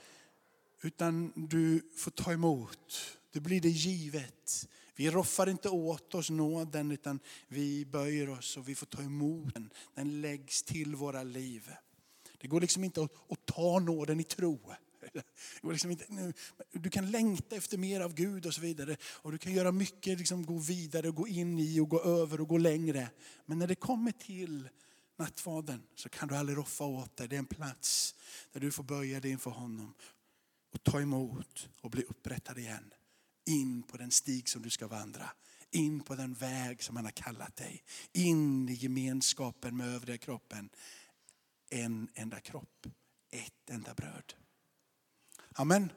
utan 0.83 1.33
du 1.35 1.91
får 1.97 2.11
ta 2.11 2.33
emot. 2.33 3.19
Det 3.33 3.41
blir 3.41 3.61
det 3.61 3.69
givet. 3.69 4.69
Vi 4.97 5.11
roffar 5.11 5.49
inte 5.49 5.69
åt 5.69 6.15
oss 6.15 6.31
nåden 6.31 6.91
utan 6.91 7.21
vi 7.49 7.85
böjer 7.85 8.29
oss 8.29 8.57
och 8.57 8.69
vi 8.69 8.75
får 8.75 8.87
ta 8.87 9.03
emot 9.03 9.55
den. 9.55 9.71
Den 9.95 10.21
läggs 10.21 10.63
till 10.63 10.97
våra 10.97 11.23
liv. 11.23 11.71
Det 12.39 12.49
går 12.49 12.61
liksom 12.61 12.85
inte 12.85 13.03
att, 13.03 13.13
att 13.29 13.47
ta 13.47 13.79
nåden 13.79 14.21
i 14.21 14.25
tro. 14.25 14.73
Det 15.13 15.23
går 15.63 15.73
liksom 15.73 15.91
inte, 15.91 16.05
nu, 16.09 16.33
du 16.73 16.91
kan 16.91 17.11
längta 17.11 17.57
efter 17.57 17.79
mer 17.79 18.01
av 18.01 18.15
Gud 18.15 18.47
och 18.47 18.55
så 18.55 18.61
vidare. 18.61 18.97
Och 19.05 19.33
du 19.33 19.39
kan 19.39 19.53
göra 19.53 19.73
mycket, 19.73 20.19
liksom 20.19 20.47
gå 20.47 20.59
vidare, 20.59 21.11
gå 21.11 21.29
in 21.29 21.59
i 21.59 21.81
och 21.81 21.89
gå 21.89 22.03
över 22.03 22.41
och 22.41 22.49
gå 22.49 22.59
längre. 22.59 23.11
Men 23.47 23.59
när 23.59 23.67
det 23.67 23.75
kommer 23.75 24.13
till 24.13 24.69
nattvarden 25.17 25.83
så 25.95 26.09
kan 26.09 26.29
du 26.29 26.37
aldrig 26.37 26.59
roffa 26.59 26.85
åt 26.85 27.17
dig. 27.17 27.29
Det 27.29 27.37
är 27.37 27.39
en 27.39 27.47
plats 27.47 28.15
där 28.53 28.61
du 28.61 28.71
får 28.71 28.85
böja 28.85 29.21
dig 29.21 29.31
inför 29.31 29.51
honom 29.51 29.95
och 30.73 30.83
ta 30.83 31.01
emot 31.01 31.69
och 31.81 31.91
bli 31.91 32.03
upprättad 32.03 32.59
igen. 32.59 32.95
In 33.45 33.83
på 33.83 33.97
den 33.97 34.11
stig 34.11 34.49
som 34.49 34.63
du 34.63 34.71
ska 34.71 34.87
vandra. 34.87 35.31
In 35.71 36.01
på 36.01 36.15
den 36.15 36.35
väg 36.35 36.83
som 36.83 36.97
han 36.97 37.05
har 37.05 37.13
kallat 37.13 37.57
dig. 37.57 37.83
In 38.13 38.69
i 38.69 38.73
gemenskapen 38.73 39.77
med 39.77 39.95
övriga 39.95 40.19
kroppen. 40.19 40.71
En 41.71 42.09
enda 42.15 42.41
kropp, 42.41 42.87
ett 43.31 43.71
enda 43.71 43.95
bröd. 43.95 44.35
Amen. 45.53 45.93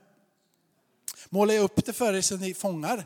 Målar 1.29 1.53
jag 1.53 1.63
upp 1.63 1.85
det 1.85 1.93
för 1.93 2.13
er 2.13 2.21
så 2.21 2.37
ni 2.37 2.53
fångar. 2.53 3.05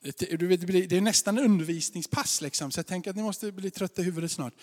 Det 0.00 0.92
är 0.92 1.00
nästan 1.00 1.38
undervisningspass, 1.38 2.40
liksom, 2.40 2.70
så 2.70 2.78
jag 2.78 2.86
tänker 2.86 3.10
att 3.10 3.16
ni 3.16 3.22
måste 3.22 3.52
bli 3.52 3.70
trötta 3.70 4.02
i 4.02 4.04
huvudet 4.04 4.32
snart. 4.32 4.54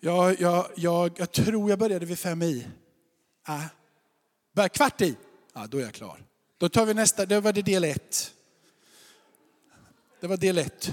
Jag, 0.00 0.40
jag, 0.40 0.70
jag, 0.76 1.18
jag 1.18 1.32
tror 1.32 1.70
jag 1.70 1.78
började 1.78 2.06
vid 2.06 2.18
fem 2.18 2.42
i. 2.42 2.66
Äh. 3.48 4.68
Kvart 4.68 5.00
i, 5.00 5.16
ja, 5.52 5.66
då 5.66 5.78
är 5.78 5.82
jag 5.82 5.94
klar. 5.94 6.24
Då 6.58 6.68
tar 6.68 6.86
vi 6.86 6.94
nästa, 6.94 7.26
då 7.26 7.40
var 7.40 7.52
det 7.52 7.62
del 7.62 7.84
ett. 7.84 8.34
Det 10.20 10.26
var 10.26 10.36
del 10.36 10.58
ett. 10.58 10.92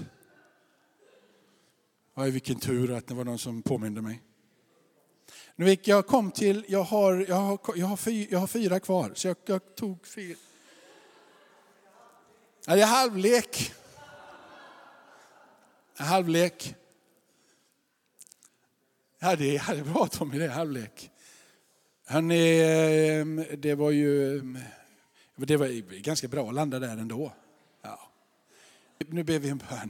Oj, 2.15 2.31
vilken 2.31 2.59
tur 2.59 2.91
att 2.91 3.07
det 3.07 3.13
var 3.13 3.23
någon 3.23 3.39
som 3.39 3.61
påminde 3.61 4.01
mig. 4.01 4.21
Nu 5.55 5.77
jag 5.83 6.07
kom 6.07 6.31
till, 6.31 6.65
jag 6.67 6.83
har, 6.83 7.25
jag 7.29 7.35
har, 7.35 7.59
jag 7.75 7.87
har, 7.87 7.97
fyra, 7.97 8.27
jag 8.31 8.39
har 8.39 8.47
fyra 8.47 8.79
kvar, 8.79 9.11
så 9.15 9.27
jag, 9.27 9.37
jag 9.45 9.75
tog 9.75 10.07
fyra. 10.07 10.37
Ja, 12.65 12.75
det 12.75 12.81
är 12.81 12.85
halvlek. 12.85 13.73
Halvlek. 15.95 16.75
Ja, 19.19 19.35
det 19.35 19.57
är 19.57 19.83
bra 19.83 20.07
Tommy, 20.07 20.39
det 20.39 20.45
är 20.45 20.49
halvlek. 20.49 21.11
Hörrni, 22.05 22.61
ehm, 22.61 23.45
det 23.57 23.75
var 23.75 23.91
ju 23.91 24.39
ehm, 24.39 24.57
det 25.47 25.57
var 25.57 25.67
ganska 25.99 26.27
bra 26.27 26.49
att 26.49 26.55
landa 26.55 26.79
där 26.79 26.97
ändå. 26.97 27.33
Ja. 27.81 28.11
Nu 29.07 29.23
ber 29.23 29.39
vi 29.39 29.49
en 29.49 29.57
bön. 29.69 29.89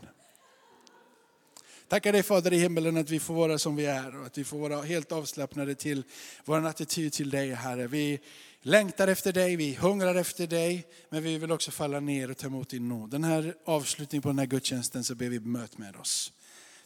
Tackar 1.88 2.12
dig 2.14 2.24
Fader 2.24 2.54
i 2.54 2.58
himmelen 2.58 2.98
att 2.98 3.10
vi 3.10 3.20
får 3.20 3.34
vara 3.34 3.58
som 3.58 3.76
vi 3.76 3.86
är 3.86 4.20
och 4.20 4.26
att 4.26 4.38
vi 4.38 4.44
får 4.44 4.60
vara 4.60 4.82
helt 4.82 5.12
avslappnade 5.12 5.76
till 5.76 6.04
vår 6.46 6.66
attityd 6.66 7.14
till 7.14 7.30
dig 7.30 7.54
Herre. 7.54 7.88
Vi 7.88 8.20
längtar 8.62 9.08
efter 9.08 9.34
dig, 9.34 9.56
vi 9.56 9.74
hungrar 9.76 10.16
efter 10.16 10.48
dig, 10.48 10.88
men 11.10 11.24
vi 11.24 11.38
vill 11.38 11.52
också 11.52 11.72
falla 11.72 12.00
ner 12.00 12.32
och 12.32 12.38
ta 12.38 12.48
emot 12.48 12.70
din 12.70 12.90
nåd. 12.90 13.10
Den 13.10 13.24
här 13.24 13.56
avslutningen 13.66 14.22
på 14.22 14.30
den 14.30 14.40
här 14.40 14.46
gudstjänsten 14.46 15.04
så 15.04 15.16
ber 15.16 15.30
vi 15.30 15.40
möt 15.40 15.78
med 15.78 15.96
oss. 15.96 16.34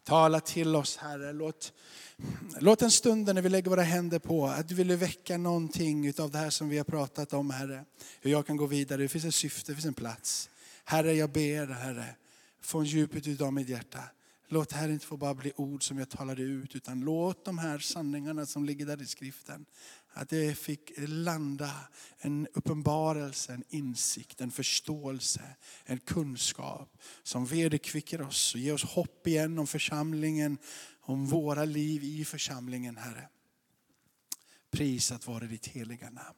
Tala 0.06 0.40
till 0.40 0.76
oss 0.76 0.98
Herre. 0.98 1.34
Låt, 1.34 1.74
låt 2.60 2.82
en 2.82 2.92
stund 2.92 3.36
när 3.36 3.42
vi 3.42 3.50
lägger 3.50 3.70
våra 3.70 3.82
händer 3.82 4.20
på 4.20 4.46
att 4.46 4.68
du 4.68 4.76
vill 4.76 4.92
väcka 4.92 5.38
någonting 5.38 6.14
av 6.20 6.32
det 6.32 6.38
här 6.38 6.50
som 6.50 6.70
vi 6.70 6.78
har 6.78 6.84
pratat 6.84 7.34
om 7.34 7.50
Herre. 7.50 7.86
Hur 8.22 8.32
jag 8.32 8.48
kan 8.48 8.58
gå 8.58 8.66
vidare, 8.66 9.02
det 9.02 9.08
finns 9.08 9.26
ett 9.26 9.36
syfte, 9.36 9.72
det 9.72 9.76
finns 9.76 9.86
en 9.86 9.94
plats. 9.94 10.50
Herre 10.84 11.14
jag 11.14 11.30
ber 11.30 11.68
Herre, 11.68 12.16
från 12.62 12.86
djupet 12.86 13.42
av 13.42 13.54
mitt 13.54 13.70
hjärta. 13.70 14.00
Låt 14.48 14.70
det 14.70 14.76
här 14.76 14.90
inte 14.90 15.06
få 15.06 15.18
bara 15.18 15.34
bli 15.34 15.54
ord 15.56 15.88
som 15.88 15.98
jag 15.98 16.10
talade 16.10 16.42
ut, 16.42 16.76
utan 16.76 17.02
låt 17.02 17.46
de 17.46 17.58
här 17.58 17.80
sanningarna 17.80 18.46
som 18.46 18.66
ligger 18.66 18.86
där 18.86 19.02
i 19.02 19.06
skriften, 19.06 19.66
att 20.16 20.30
det 20.30 20.56
fick 20.56 20.92
landa 20.98 21.72
en 22.18 22.48
uppenbarelse, 22.54 23.54
en 23.54 23.64
insikt, 23.70 24.42
en 24.42 24.52
förståelse, 24.52 25.42
en 25.86 26.00
kunskap 26.00 26.98
som 27.24 27.46
vederkvicker 27.46 28.22
oss 28.22 28.54
och 28.54 28.60
ger 28.60 28.74
oss 28.74 28.84
hopp 28.84 29.28
igen 29.28 29.60
om 29.60 29.68
församlingen, 29.68 30.58
om 31.02 31.26
våra 31.26 31.66
liv 31.66 32.04
i 32.04 32.26
församlingen, 32.26 32.98
Herre. 32.98 33.30
Prisat 34.72 35.28
vare 35.28 35.48
ditt 35.48 35.68
heliga 35.68 36.10
namn. 36.10 36.38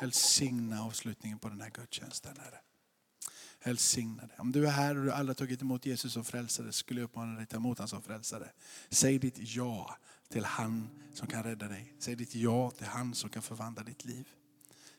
Välsigna 0.00 0.82
avslutningen 0.82 1.38
på 1.38 1.48
den 1.48 1.60
här 1.60 1.70
gudstjänsten, 1.70 2.36
Herre. 2.38 2.60
Välsigna 3.64 4.26
dig. 4.26 4.36
Om 4.38 4.52
du 4.52 4.66
är 4.66 4.70
här 4.70 4.98
och 4.98 5.04
du 5.04 5.12
aldrig 5.12 5.36
tagit 5.36 5.62
emot 5.62 5.86
Jesus 5.86 6.12
som 6.12 6.24
frälsare 6.24 6.72
skulle 6.72 7.00
jag 7.00 7.04
uppmana 7.04 7.34
dig 7.34 7.42
att 7.42 7.50
ta 7.50 7.56
emot 7.56 7.78
honom 7.78 7.88
som 7.88 8.02
frälsare. 8.02 8.50
Säg 8.90 9.18
ditt 9.18 9.38
ja 9.38 9.98
till 10.34 10.44
han 10.44 10.88
som 11.12 11.28
kan 11.28 11.42
rädda 11.42 11.68
dig. 11.68 11.94
Säg 11.98 12.16
ditt 12.16 12.34
ja 12.34 12.70
till 12.70 12.86
han 12.86 13.14
som 13.14 13.30
kan 13.30 13.42
förvandla 13.42 13.82
ditt 13.82 14.04
liv. 14.04 14.28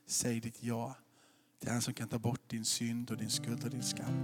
Säg 0.08 0.40
ditt 0.40 0.64
ja 0.64 0.96
till 1.60 1.70
han 1.70 1.82
som 1.82 1.94
kan 1.94 2.08
ta 2.08 2.20
bort 2.20 2.50
din 2.50 2.66
synd 2.66 3.12
och 3.12 3.18
din 3.18 3.30
skuld 3.30 3.64
och 3.64 3.70
din 3.70 3.84
skam. 3.84 4.24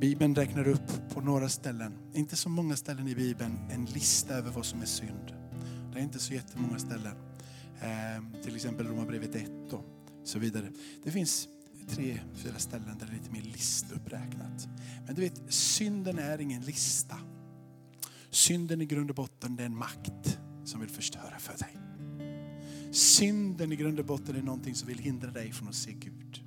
Bibeln 0.00 0.34
räknar 0.34 0.68
upp 0.68 1.10
på 1.10 1.20
några 1.20 1.48
ställen, 1.48 1.98
inte 2.14 2.36
så 2.36 2.48
många 2.48 2.76
ställen 2.76 3.08
i 3.08 3.14
Bibeln, 3.14 3.58
en 3.70 3.84
lista 3.84 4.34
över 4.34 4.50
vad 4.50 4.66
som 4.66 4.80
är 4.82 4.86
synd. 4.86 5.34
Det 5.92 5.98
är 5.98 6.02
inte 6.02 6.18
så 6.18 6.34
jättemånga 6.34 6.78
ställen. 6.78 7.16
Eh, 7.80 8.42
till 8.42 8.56
exempel 8.56 8.86
Romarbrevet 8.86 9.34
1 9.34 9.72
och 9.72 9.84
så 10.24 10.38
vidare. 10.38 10.72
Det 11.04 11.10
finns 11.10 11.48
tre, 11.88 12.20
fyra 12.34 12.58
ställen 12.58 12.98
där 12.98 13.06
det 13.06 13.12
är 13.12 13.18
lite 13.18 13.30
mer 13.30 13.42
listuppräknat. 13.42 14.68
Men 15.06 15.14
du 15.14 15.20
vet, 15.20 15.42
synden 15.48 16.18
är 16.18 16.40
ingen 16.40 16.62
lista. 16.62 17.16
Synden 18.36 18.80
i 18.80 18.86
grund 18.86 19.10
och 19.10 19.16
botten 19.16 19.56
det 19.56 19.62
är 19.62 19.66
en 19.66 19.76
makt 19.76 20.38
som 20.64 20.80
vill 20.80 20.90
förstöra 20.90 21.38
för 21.38 21.58
dig. 21.58 21.76
Synden 22.92 23.72
i 23.72 23.76
grund 23.76 23.98
och 23.98 24.06
botten 24.06 24.36
är 24.36 24.42
någonting 24.42 24.74
som 24.74 24.88
vill 24.88 24.98
hindra 24.98 25.30
dig 25.30 25.52
från 25.52 25.68
att 25.68 25.74
se 25.74 25.92
Gud. 25.92 26.40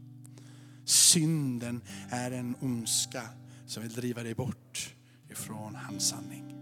Synden 0.86 1.82
är 2.10 2.32
en 2.32 2.56
ondska 2.60 3.22
som 3.66 3.84
vill 3.84 3.92
driva 3.92 4.24
dig 4.24 4.36
bort 4.36 4.96
ifrån 5.30 5.76
hans 5.76 6.08
sanning. 6.08 6.56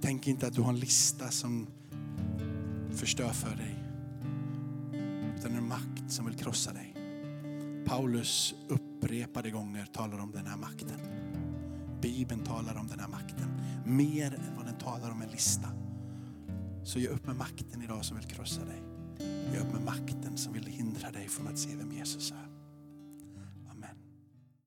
Tänk 0.00 0.26
inte 0.26 0.46
att 0.46 0.54
du 0.54 0.60
har 0.60 0.72
en 0.72 0.80
lista 0.80 1.30
som 1.30 1.66
förstör 2.94 3.32
för 3.32 3.56
dig. 3.56 3.74
Utan 5.38 5.56
en 5.56 5.68
makt 5.68 6.12
som 6.12 6.26
vill 6.26 6.36
krossa 6.36 6.72
dig. 6.72 6.94
Paulus 7.86 8.54
upprepade 8.68 9.50
gånger 9.50 9.86
talar 9.86 10.18
om 10.18 10.30
den 10.30 10.46
här 10.46 10.56
makten. 10.56 11.27
Bibeln 12.00 12.44
talar 12.44 12.76
om 12.76 12.88
den 12.88 13.00
här 13.00 13.08
makten. 13.08 13.60
Mer 13.86 14.34
än 14.34 14.56
vad 14.56 14.66
den 14.66 14.78
talar 14.78 15.10
om 15.10 15.22
en 15.22 15.28
lista. 15.28 15.68
Så 16.84 16.98
ge 16.98 17.08
upp 17.08 17.26
med 17.26 17.36
makten 17.36 17.82
idag 17.82 18.04
som 18.04 18.16
vill 18.16 18.26
krossa 18.26 18.64
dig. 18.64 18.82
Ge 19.52 19.58
upp 19.58 19.72
med 19.72 19.82
makten 19.84 20.36
som 20.36 20.52
vill 20.52 20.66
hindra 20.66 21.10
dig 21.10 21.28
från 21.28 21.48
att 21.48 21.58
se 21.58 21.76
vem 21.76 21.92
Jesus 21.92 22.32
är. 22.32 22.57